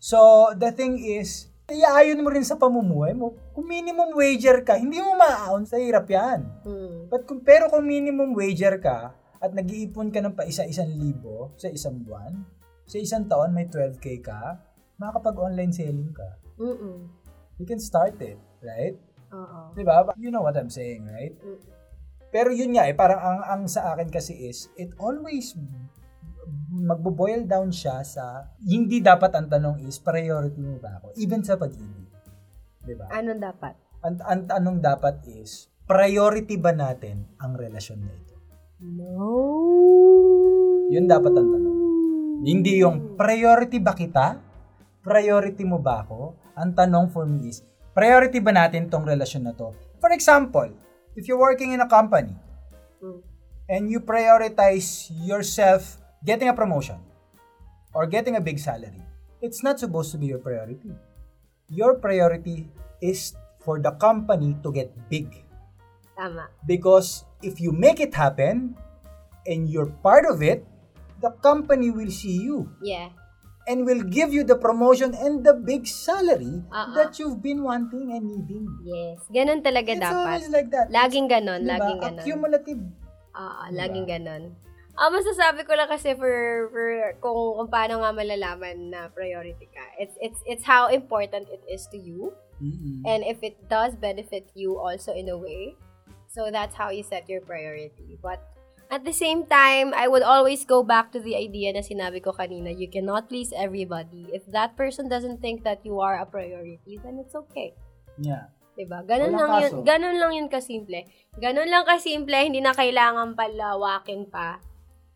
So, 0.00 0.48
the 0.56 0.72
thing 0.72 0.96
is, 0.96 1.52
iaayon 1.68 2.24
mo 2.24 2.32
rin 2.32 2.44
sa 2.44 2.56
pamumuhay 2.56 3.12
mo. 3.12 3.36
Kung 3.52 3.68
minimum 3.68 4.16
wager 4.16 4.64
ka, 4.64 4.80
hindi 4.80 4.96
mo 5.00 5.12
maaahon 5.12 5.68
sa 5.68 5.80
hirap 5.80 6.08
yan. 6.08 6.44
Mm. 6.64 7.12
But 7.12 7.28
kung, 7.28 7.40
pero 7.44 7.68
kung 7.68 7.84
minimum 7.84 8.36
wager 8.36 8.80
ka 8.80 9.12
at 9.44 9.52
nag-iipon 9.52 10.08
ka 10.08 10.24
ng 10.24 10.32
pa 10.32 10.48
isa-isang 10.48 10.88
libo 10.88 11.52
sa 11.60 11.68
isang 11.68 12.00
buwan, 12.00 12.40
sa 12.88 12.96
isang 12.96 13.28
taon 13.28 13.52
may 13.52 13.68
12k 13.68 14.24
ka, 14.24 14.56
makakapag-online 14.96 15.68
selling 15.68 16.16
ka. 16.16 16.40
Mm-mm. 16.56 17.12
You 17.60 17.68
can 17.68 17.76
start 17.76 18.16
it, 18.24 18.40
right? 18.64 18.96
Oo. 19.36 19.76
Di 19.76 19.84
ba? 19.84 20.08
You 20.16 20.32
know 20.32 20.40
what 20.40 20.56
I'm 20.56 20.72
saying, 20.72 21.04
right? 21.04 21.36
Mm. 21.44 21.60
Pero 22.32 22.50
yun 22.50 22.72
nga 22.72 22.88
eh, 22.88 22.96
parang 22.96 23.20
ang, 23.20 23.40
ang 23.44 23.62
sa 23.68 23.92
akin 23.92 24.08
kasi 24.08 24.48
is, 24.48 24.72
it 24.80 24.96
always 24.96 25.52
magbo-boil 26.74 27.46
down 27.46 27.70
siya 27.70 28.02
sa, 28.02 28.50
hindi 28.64 28.98
dapat 29.04 29.30
ang 29.36 29.46
tanong 29.46 29.84
is, 29.86 30.00
priority 30.00 30.58
mo 30.58 30.80
ba 30.80 30.98
ako? 30.98 31.14
Even 31.20 31.44
sa 31.46 31.60
pag-ibig. 31.60 32.10
Di 32.82 32.94
ba? 32.96 33.12
Anong 33.12 33.38
dapat? 33.38 33.74
Ang, 34.02 34.16
ang 34.24 34.42
tanong 34.50 34.78
dapat 34.82 35.22
is, 35.30 35.70
priority 35.86 36.58
ba 36.58 36.74
natin 36.74 37.28
ang 37.38 37.54
relasyon 37.54 38.02
na 38.02 38.12
ito? 38.12 38.33
No. 38.84 39.32
Yun 40.92 41.08
dapat 41.08 41.32
ang 41.32 41.48
tanong. 41.48 41.78
Hindi 42.44 42.84
yung 42.84 43.16
priority 43.16 43.80
ba 43.80 43.96
kita? 43.96 44.36
Priority 45.00 45.64
mo 45.64 45.80
ba 45.80 46.04
ako? 46.04 46.36
Ang 46.52 46.76
tanong 46.76 47.08
for 47.08 47.24
me 47.24 47.48
is, 47.48 47.64
priority 47.96 48.44
ba 48.44 48.52
natin 48.52 48.92
tong 48.92 49.08
relasyon 49.08 49.48
na 49.48 49.56
to? 49.56 49.72
For 50.04 50.12
example, 50.12 50.68
if 51.16 51.24
you're 51.24 51.40
working 51.40 51.72
in 51.72 51.80
a 51.80 51.88
company 51.88 52.36
Mm. 53.04 53.20
and 53.68 53.82
you 53.88 54.00
prioritize 54.00 55.12
yourself 55.24 56.00
getting 56.24 56.48
a 56.48 56.56
promotion 56.56 56.96
or 57.92 58.08
getting 58.08 58.36
a 58.36 58.44
big 58.44 58.56
salary, 58.56 59.00
it's 59.44 59.60
not 59.60 59.76
supposed 59.76 60.08
to 60.12 60.16
be 60.16 60.28
your 60.28 60.40
priority. 60.40 60.92
Your 61.68 62.00
priority 62.00 62.68
is 63.04 63.36
for 63.60 63.80
the 63.80 63.92
company 63.96 64.56
to 64.64 64.68
get 64.72 64.92
big. 65.08 65.43
Tama. 66.14 66.46
Because 66.64 67.26
if 67.42 67.58
you 67.58 67.70
make 67.70 67.98
it 67.98 68.14
happen 68.14 68.78
and 69.44 69.68
you're 69.68 69.90
part 70.00 70.24
of 70.24 70.40
it, 70.40 70.64
the 71.20 71.30
company 71.42 71.90
will 71.90 72.10
see 72.10 72.38
you 72.38 72.70
Yeah. 72.80 73.10
and 73.66 73.82
will 73.84 74.04
give 74.04 74.30
you 74.30 74.44
the 74.44 74.56
promotion 74.56 75.16
and 75.16 75.40
the 75.40 75.56
big 75.56 75.86
salary 75.86 76.62
Uh-uh. 76.68 76.92
that 76.94 77.18
you've 77.18 77.40
been 77.40 77.64
wanting 77.64 78.12
and 78.12 78.28
needing. 78.28 78.68
Yes. 78.84 79.24
Ganun 79.28 79.64
talaga 79.64 79.90
It's 79.90 80.04
dapat. 80.04 80.14
always 80.14 80.48
like 80.52 80.68
that. 80.70 80.86
Laging 80.92 81.26
ganon, 81.26 81.64
Diba? 81.64 81.72
laging 81.76 81.98
ganon. 81.98 82.20
Accumulative. 82.20 82.80
Oo, 83.34 83.62
Diba? 83.66 83.74
laging 83.74 84.06
ganon. 84.06 84.42
Ah, 84.94 85.10
masasabi 85.10 85.66
ko 85.66 85.74
lang 85.74 85.90
kasi 85.90 86.14
for, 86.14 86.70
for 86.70 86.86
kung, 87.18 87.34
kung 87.58 87.66
paano 87.66 87.98
nga 87.98 88.14
malalaman 88.14 88.94
na 88.94 89.10
priority 89.10 89.66
ka. 89.66 89.82
It's 89.98 90.14
it's 90.22 90.38
it's 90.46 90.62
how 90.62 90.86
important 90.86 91.50
it 91.50 91.66
is 91.66 91.90
to 91.90 91.98
you 91.98 92.30
Mm-mm. 92.62 93.02
and 93.02 93.26
if 93.26 93.42
it 93.42 93.58
does 93.66 93.98
benefit 93.98 94.46
you 94.54 94.78
also 94.78 95.10
in 95.10 95.26
a 95.26 95.34
way. 95.34 95.74
So 96.34 96.50
that's 96.50 96.74
how 96.74 96.90
you 96.90 97.06
set 97.06 97.30
your 97.30 97.46
priority. 97.46 98.18
But 98.18 98.42
at 98.90 99.06
the 99.06 99.14
same 99.14 99.46
time, 99.46 99.94
I 99.94 100.10
would 100.10 100.26
always 100.26 100.66
go 100.66 100.82
back 100.82 101.14
to 101.14 101.22
the 101.22 101.38
idea 101.38 101.70
na 101.70 101.86
sinabi 101.86 102.18
ko 102.18 102.34
kanina, 102.34 102.74
you 102.74 102.90
cannot 102.90 103.30
please 103.30 103.54
everybody. 103.54 104.26
If 104.34 104.42
that 104.50 104.74
person 104.74 105.06
doesn't 105.06 105.38
think 105.38 105.62
that 105.62 105.86
you 105.86 106.02
are 106.02 106.18
a 106.18 106.26
priority, 106.26 106.98
then 107.06 107.22
it's 107.22 107.38
okay. 107.38 107.78
Yeah. 108.18 108.50
'Di 108.74 108.90
ba? 108.90 109.06
Ganun 109.06 109.30
Walang 109.30 109.38
lang 109.38 109.50
yun, 109.62 109.70
kaso. 109.70 109.86
ganun 109.86 110.16
lang 110.18 110.32
yun 110.34 110.48
kasimple. 110.50 111.00
Ganun 111.38 111.70
lang 111.70 111.86
kasimple, 111.86 112.34
hindi 112.34 112.58
na 112.58 112.74
kailangan 112.74 113.38
palawakin 113.38 114.26
pa. 114.26 114.58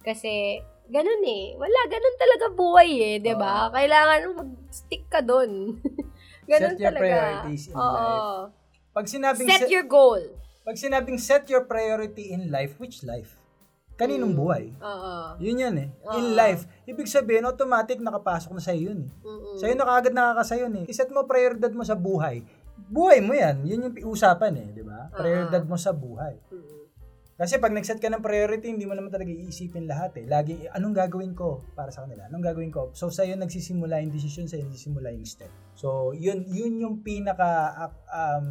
Kasi 0.06 0.62
ganun 0.86 1.22
eh. 1.26 1.58
Wala 1.58 1.80
ganun 1.90 2.14
talaga 2.14 2.46
buhay 2.54 2.90
eh, 2.94 3.14
'di 3.18 3.34
ba? 3.34 3.66
Oo. 3.66 3.74
Kailangan 3.74 4.20
mag-stick 4.38 5.10
ka 5.10 5.18
doon. 5.18 5.82
ganun 6.50 6.78
Set 6.78 6.82
your 6.82 6.86
talaga. 6.94 7.02
priorities 7.02 7.64
in 7.66 7.74
Oo. 7.74 7.82
life. 7.82 8.54
Pag 8.94 9.06
sinabing 9.10 9.46
Set 9.50 9.66
set, 9.66 9.70
your 9.74 9.86
goal. 9.90 10.22
Pag 10.68 10.76
sinabing 10.76 11.16
set 11.16 11.48
your 11.48 11.64
priority 11.64 12.28
in 12.36 12.52
life, 12.52 12.76
which 12.76 13.00
life? 13.00 13.40
Kaninong 13.96 14.36
Mm. 14.36 14.40
buhay? 14.44 14.64
Oo. 14.84 15.12
Yun 15.40 15.64
yun 15.64 15.74
eh. 15.80 15.88
In 16.12 16.26
Oo. 16.28 16.36
life. 16.36 16.68
Ibig 16.84 17.08
sabihin, 17.08 17.48
automatic 17.48 17.96
nakapasok 18.04 18.52
na 18.52 18.60
sa'yo 18.60 18.92
yun 18.92 19.08
eh. 19.08 19.10
Mm-mm. 19.24 19.56
Sa'yo 19.56 19.72
na 19.72 19.88
kagad 19.88 20.12
nakakasayo 20.12 20.68
yun 20.68 20.84
eh. 20.84 20.92
Iset 20.92 21.08
mo 21.08 21.24
prioridad 21.24 21.72
mo 21.72 21.88
sa 21.88 21.96
buhay. 21.96 22.44
Buhay 22.84 23.24
mo 23.24 23.32
yan. 23.32 23.64
Yun 23.64 23.88
yung 23.88 24.12
usapan 24.12 24.60
eh, 24.60 24.68
di 24.76 24.84
ba? 24.84 25.08
Prioridad 25.10 25.64
mo 25.64 25.80
sa 25.80 25.96
buhay. 25.96 26.36
Mm-mm. 26.52 26.84
Kasi 27.38 27.56
pag 27.56 27.72
nag-set 27.72 27.96
ka 27.96 28.12
ng 28.12 28.20
priority, 28.20 28.68
hindi 28.68 28.84
mo 28.84 28.92
naman 28.92 29.08
talaga 29.08 29.32
iisipin 29.32 29.88
lahat 29.88 30.20
eh. 30.20 30.26
Lagi, 30.28 30.68
anong 30.68 30.94
gagawin 30.94 31.32
ko 31.32 31.64
para 31.72 31.88
sa 31.88 32.04
kanila? 32.04 32.28
Anong 32.28 32.44
gagawin 32.44 32.68
ko? 32.68 32.92
So, 32.92 33.08
sa'yo 33.08 33.40
nagsisimula 33.40 34.04
yung 34.04 34.12
decision, 34.12 34.44
sa'yo 34.44 34.68
nagsisimula 34.68 35.16
yung 35.16 35.24
step. 35.24 35.48
So, 35.74 36.12
yun, 36.12 36.44
yun 36.44 36.76
yung 36.82 36.96
pinaka 37.00 37.72
uh, 38.10 38.42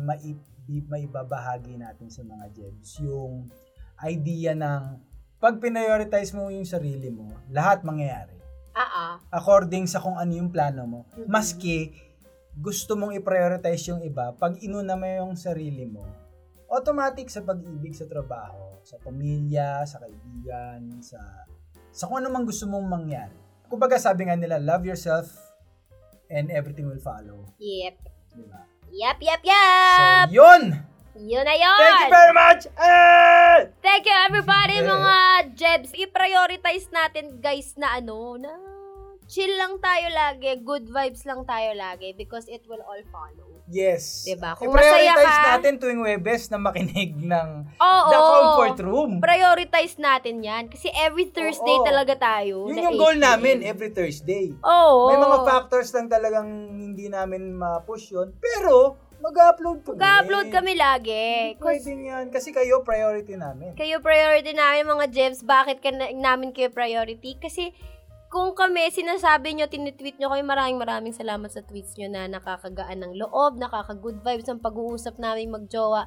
mai, 0.67 1.08
maibabahagi 1.08 1.80
natin 1.80 2.12
sa 2.12 2.21
mga 2.21 2.45
Jebs. 2.51 2.99
Yung 2.99 3.47
idea 4.03 4.53
ng 4.53 4.99
pag 5.39 5.58
prioritize 5.58 6.36
mo 6.36 6.51
yung 6.51 6.67
sarili 6.67 7.10
mo, 7.10 7.32
lahat 7.49 7.82
mangyayari. 7.88 8.36
Ah. 8.77 9.17
According 9.34 9.89
sa 9.89 9.97
kung 9.97 10.19
ano 10.21 10.30
yung 10.38 10.53
plano 10.53 10.86
mo. 10.86 10.99
Mhm. 11.17 11.25
Maski 11.25 11.77
gusto 12.58 12.97
mong 12.97 13.13
i-prioritize 13.13 13.93
yung 13.93 14.01
iba, 14.01 14.34
pag 14.34 14.58
inuna 14.62 14.97
mo 14.97 15.06
yung 15.06 15.34
sarili 15.38 15.86
mo, 15.86 16.01
automatic 16.73 17.30
sa 17.30 17.45
pag-ibig 17.45 17.93
sa 17.93 18.10
trabaho, 18.10 18.82
sa 18.82 18.97
pamilya, 18.97 19.86
sa 19.86 20.01
kaibigan, 20.01 20.99
sa 21.06 21.21
sa 21.93 22.06
kung 22.10 22.17
ano 22.17 22.34
mang 22.34 22.45
gusto 22.45 22.65
mong 22.65 22.86
mangyari. 22.86 23.38
Kumbaga 23.69 23.97
sabi 24.01 24.25
nga 24.25 24.38
nila, 24.38 24.58
love 24.58 24.86
yourself 24.86 25.30
and 26.30 26.49
everything 26.49 26.89
will 26.89 27.01
follow. 27.01 27.45
Yep. 27.62 27.95
Di 28.38 28.76
ba? 28.88 28.95
Yep, 28.95 29.17
yep, 29.21 29.41
So, 29.43 29.52
yep! 29.52 30.28
yun! 30.32 30.62
yun 31.17 31.43
na 31.43 31.56
yun! 31.58 31.80
Thank 31.82 32.02
you 32.06 32.12
very 32.13 32.34
much! 32.34 32.62
Eh! 32.78 33.56
Thank 33.82 34.04
you 34.06 34.15
everybody 34.26 34.76
Yeah. 34.80 34.88
mga 34.88 35.15
Jebs. 35.58 35.91
I-prioritize 35.93 36.88
natin 36.93 37.41
guys 37.41 37.73
na 37.76 37.97
ano, 37.97 38.38
na 38.38 38.54
chill 39.28 39.52
lang 39.58 39.82
tayo 39.82 40.08
lagi, 40.13 40.62
good 40.63 40.88
vibes 40.88 41.26
lang 41.28 41.43
tayo 41.43 41.76
lagi 41.76 42.15
because 42.15 42.47
it 42.47 42.63
will 42.69 42.82
all 42.86 43.02
follow. 43.12 43.46
Yes. 43.67 44.23
Diba? 44.23 44.56
Kung 44.56 44.71
masaya 44.71 45.12
I-prioritize 45.12 45.27
ka- 45.38 45.47
natin 45.53 45.73
tuwing 45.75 45.99
Webes 45.99 46.47
na 46.47 46.58
makinig 46.58 47.12
ng 47.13 47.47
Oo. 47.75 48.08
The 48.08 48.17
Comfort 48.17 48.77
Room. 48.80 49.12
Prioritize 49.19 49.99
natin 49.99 50.39
yan 50.39 50.71
kasi 50.71 50.88
every 50.95 51.27
Thursday 51.27 51.75
Oo. 51.75 51.84
talaga 51.84 52.15
tayo. 52.15 52.71
Yun 52.71 52.80
yung 52.80 52.95
goal 52.95 53.13
8 53.13 53.19
PM. 53.19 53.27
namin 53.27 53.56
every 53.62 53.91
Thursday. 53.91 54.56
Oo. 54.58 55.12
May 55.12 55.19
mga 55.19 55.38
factors 55.43 55.91
lang 55.91 56.08
talagang 56.08 56.47
hindi 56.71 57.12
namin 57.12 57.51
ma-push 57.51 58.15
yun. 58.15 58.32
Pero, 58.38 58.95
mag-upload 59.19 59.84
kami. 59.84 59.97
Mag-upload 59.97 60.47
kami 60.47 60.73
lagi. 60.73 61.58
Pwede 61.58 61.89
yan. 61.91 62.30
Kasi 62.30 62.53
kayo, 62.53 62.86
priority 62.88 63.36
namin. 63.36 63.75
kayo 63.75 63.99
priority 63.99 64.53
namin 64.53 64.88
mga 64.88 65.06
Jebs. 65.10 65.41
Bakit 65.41 65.84
ka 65.84 65.89
na, 65.91 66.13
namin 66.13 66.56
kayo 66.56 66.69
priority? 66.69 67.36
Kasi 67.36 67.73
kung 68.38 68.54
kami, 68.54 68.93
sinasabi 68.93 69.58
nyo, 69.58 69.65
tinitweet 69.65 70.21
nyo 70.21 70.30
kayo, 70.30 70.45
maraming 70.45 70.78
maraming 70.78 71.10
salamat 71.10 71.50
sa 71.50 71.65
tweets 71.65 71.97
nyo 71.97 72.06
na 72.06 72.30
nakakagaan 72.30 73.02
ng 73.02 73.17
loob, 73.17 73.58
nakaka-good 73.58 74.21
vibes 74.21 74.45
ang 74.45 74.62
pag-uusap 74.62 75.17
namin 75.17 75.50
magjowa. 75.50 76.06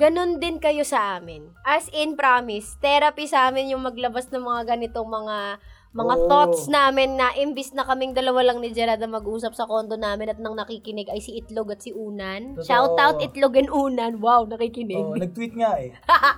Ganon 0.00 0.40
din 0.40 0.56
kayo 0.56 0.82
sa 0.88 1.20
amin. 1.20 1.52
As 1.68 1.92
in, 1.92 2.16
promise, 2.16 2.80
therapy 2.80 3.28
sa 3.28 3.52
amin 3.52 3.76
yung 3.76 3.84
maglabas 3.84 4.32
ng 4.32 4.40
mga 4.40 4.76
ganitong 4.76 5.08
mga 5.08 5.60
mga 5.92 6.14
Oo. 6.16 6.24
thoughts 6.24 6.72
namin 6.72 7.20
na 7.20 7.36
imbis 7.36 7.76
na 7.76 7.84
kaming 7.84 8.16
dalawa 8.16 8.40
lang 8.40 8.64
ni 8.64 8.72
Gerard 8.72 8.96
na 8.96 9.12
mag-usap 9.12 9.52
sa 9.52 9.68
kondo 9.68 10.00
namin 10.00 10.32
at 10.32 10.40
nang 10.40 10.56
nakikinig 10.56 11.12
ay 11.12 11.20
si 11.20 11.36
Itlog 11.36 11.68
at 11.68 11.84
si 11.84 11.92
Unan. 11.92 12.56
Totoo. 12.56 12.64
Shout 12.64 12.96
out 12.96 13.20
Itlog 13.20 13.60
and 13.60 13.68
Unan. 13.68 14.16
Wow, 14.24 14.48
nakikinig. 14.48 14.96
Oh, 14.96 15.12
nag-tweet 15.12 15.52
nga 15.52 15.76
eh. 15.76 15.92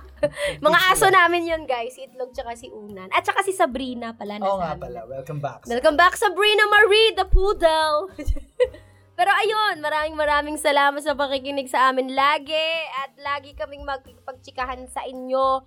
Mga 0.65 0.79
aso 0.91 1.07
namin 1.07 1.47
yun, 1.47 1.63
guys. 1.63 1.95
Si 1.95 2.03
Itlog 2.03 2.35
tsaka 2.35 2.59
si 2.59 2.67
Unan. 2.67 3.07
At 3.15 3.23
tsaka 3.23 3.47
si 3.47 3.55
Sabrina 3.55 4.11
pala. 4.11 4.43
Oo 4.43 4.59
nasa 4.59 4.59
nga 4.59 4.69
amin. 4.75 4.83
pala. 4.83 4.99
Welcome 5.07 5.39
back. 5.39 5.59
Welcome 5.63 5.95
back, 5.95 6.19
Sabrina 6.19 6.67
Marie, 6.67 7.15
the 7.15 7.27
poodle. 7.31 8.11
Pero 9.15 9.31
ayun, 9.31 9.79
maraming 9.79 10.15
maraming 10.15 10.57
salamat 10.59 10.99
sa 10.99 11.15
pakikinig 11.15 11.71
sa 11.71 11.87
amin 11.89 12.11
lagi. 12.11 12.69
At 12.99 13.15
lagi 13.15 13.55
kaming 13.55 13.87
magpagtsikahan 13.87 14.85
sa 14.87 15.07
inyo. 15.07 15.63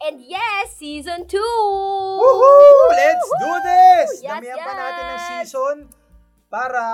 And 0.00 0.16
yes, 0.20 0.76
season 0.76 1.28
2! 1.28 1.36
Woohoo! 1.36 2.88
Let's 2.90 3.28
do 3.36 3.52
this! 3.60 4.08
Yes, 4.20 4.32
Damihan 4.32 4.56
pa 4.58 4.72
natin 4.72 5.04
ng 5.04 5.12
yes! 5.12 5.28
season 5.28 5.76
para 6.48 6.84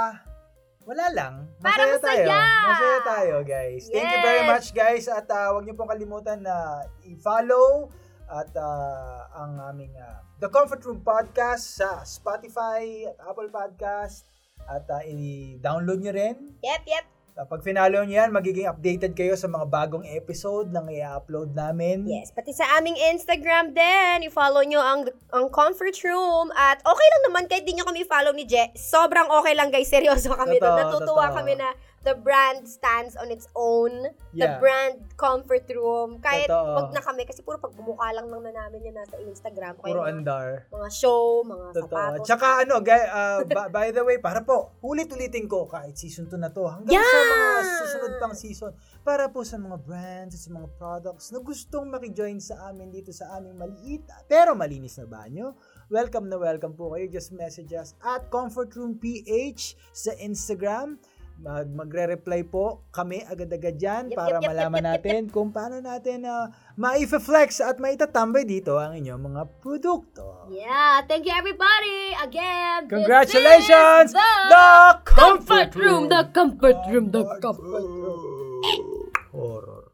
wala 0.82 1.06
lang. 1.14 1.34
Para 1.58 1.86
Masaya 1.86 1.98
tayo. 2.02 2.26
masaya! 2.26 2.66
Masaya 2.66 2.98
tayo, 3.02 3.34
guys. 3.42 3.82
Thank 3.86 4.10
you 4.10 4.18
Yes! 4.18 4.26
very 4.26 4.42
much, 4.46 4.66
guys. 4.70 5.06
At 5.06 5.26
uh, 5.26 5.54
huwag 5.54 5.66
niyo 5.66 5.74
pong 5.74 5.90
kalimutan 5.90 6.42
na 6.42 6.82
i-follow 7.06 7.94
at 8.26 8.50
uh, 8.58 9.22
ang 9.38 9.54
aming 9.70 9.94
uh, 9.94 10.18
The 10.38 10.50
Comfort 10.50 10.82
Room 10.82 11.02
Podcast 11.02 11.78
sa 11.78 12.02
Spotify 12.02 13.06
at 13.06 13.22
Apple 13.22 13.50
Podcast. 13.50 14.26
At 14.66 14.86
uh, 14.90 15.02
i-download 15.02 16.02
niyo 16.02 16.12
rin. 16.12 16.34
Yep, 16.62 16.82
yep. 16.86 17.04
Kapag 17.36 17.60
finalo 17.60 18.00
niyo 18.08 18.24
yan, 18.24 18.32
magiging 18.32 18.64
updated 18.64 19.12
kayo 19.12 19.36
sa 19.36 19.44
mga 19.44 19.68
bagong 19.68 20.08
episode 20.08 20.72
na 20.72 20.80
i-upload 20.88 21.52
namin. 21.52 22.08
Yes, 22.08 22.32
pati 22.32 22.56
sa 22.56 22.64
aming 22.80 22.96
Instagram 23.12 23.76
din. 23.76 24.24
I-follow 24.24 24.64
nyo 24.64 24.80
ang, 24.80 25.04
ang 25.36 25.52
comfort 25.52 26.00
room. 26.00 26.48
At 26.56 26.80
okay 26.80 27.06
lang 27.12 27.22
naman 27.28 27.44
kahit 27.44 27.68
di 27.68 27.76
nyo 27.76 27.84
kami 27.84 28.08
follow 28.08 28.32
ni 28.32 28.48
Je. 28.48 28.72
Sobrang 28.72 29.28
okay 29.28 29.52
lang 29.52 29.68
guys. 29.68 29.84
Seryoso 29.84 30.32
kami 30.32 30.56
doon. 30.56 30.80
Totoo, 30.80 30.80
Natutuwa 30.96 31.28
totoo. 31.28 31.36
kami 31.36 31.52
na 31.60 31.68
the 32.06 32.14
brand 32.16 32.62
stands 32.64 33.18
on 33.18 33.28
its 33.28 33.50
own. 33.52 33.90
The 34.30 34.46
Yeah. 34.46 34.62
brand 34.62 34.96
comfort 35.14 35.66
room. 35.68 36.22
Kahit 36.22 36.46
Totoo. 36.46 36.74
wag 36.78 36.88
na 36.92 37.02
kami. 37.02 37.26
Kasi 37.26 37.42
puro 37.42 37.58
pagmumukha 37.58 38.14
lang 38.14 38.30
naman 38.30 38.54
namin 38.54 38.78
yan 38.80 38.94
nasa 38.94 39.18
Instagram. 39.18 39.74
Kaya 39.76 39.90
Puro 39.90 40.00
mga, 40.00 40.10
andar. 40.14 40.48
mga 40.70 40.88
show, 40.88 41.42
mga 41.42 41.66
Totoo. 41.74 41.90
sapatos. 41.90 42.22
Tsaka 42.22 42.46
ano, 42.62 42.74
guy, 42.78 43.02
uh, 43.02 43.42
ba- 43.44 43.66
by 43.68 43.90
the 43.90 44.00
way, 44.00 44.16
para 44.16 44.40
po, 44.40 44.78
ulit-ulitin 44.80 45.44
ko 45.44 45.66
kahit 45.66 45.92
season 45.92 46.24
2 46.24 46.38
na 46.38 46.48
to, 46.48 46.62
hanggang 46.62 46.94
Yeah! 46.94 47.02
sa 47.02 47.20
mga 47.26 47.50
susunod 47.82 48.12
pang 48.16 48.34
season, 48.34 48.70
para 49.02 49.26
po 49.26 49.42
sa 49.42 49.56
mga 49.56 49.76
brands 49.80 50.32
at 50.32 50.42
sa 50.42 50.50
mga 50.52 50.68
products 50.76 51.30
na 51.30 51.38
gustong 51.38 51.86
makijoin 51.88 52.38
sa 52.38 52.70
amin 52.70 52.88
dito 52.88 53.10
sa 53.10 53.34
aming 53.34 53.56
maliit 53.56 54.02
pero 54.26 54.52
malinis 54.52 54.94
na 54.96 55.06
banyo, 55.06 55.54
welcome 55.88 56.26
na 56.26 56.36
welcome 56.36 56.70
po 56.70 56.92
kayo. 56.92 57.08
Just 57.08 57.32
message 57.32 57.72
us 57.72 57.94
at 58.00 58.28
Comfort 58.28 58.70
Room 58.74 58.94
PH 58.94 59.74
sa 59.90 60.12
Instagram. 60.16 60.98
Mag 61.36 61.68
magre-reply 61.68 62.48
po 62.48 62.88
kami 62.88 63.20
agad-agad 63.20 63.76
dyan 63.76 64.04
Yep, 64.08 64.16
para 64.16 64.40
yep, 64.40 64.42
yep, 64.42 64.48
malaman 64.56 64.80
yep, 64.80 64.88
yep, 64.88 64.92
natin 64.96 65.20
kung 65.28 65.52
paano 65.52 65.84
natin 65.84 66.24
uh, 66.24 66.48
ma-flex 66.80 67.60
at 67.60 67.76
maitatambay 67.76 68.48
dito 68.48 68.80
ang 68.80 68.96
inyong 68.96 69.20
mga 69.20 69.42
produkto. 69.60 70.48
Yeah, 70.48 71.04
thank 71.04 71.28
you 71.28 71.36
everybody. 71.36 72.16
Again, 72.24 72.88
Congratulations! 72.88 74.16
the, 74.16 74.32
The 74.48 74.68
Comfort 75.04 75.76
room. 75.76 76.08
The 76.08 76.32
comfort 76.32 76.80
room. 76.88 77.12
The 77.12 77.24
comfort 77.36 77.84
room. 77.84 79.12
Horror. 79.36 79.92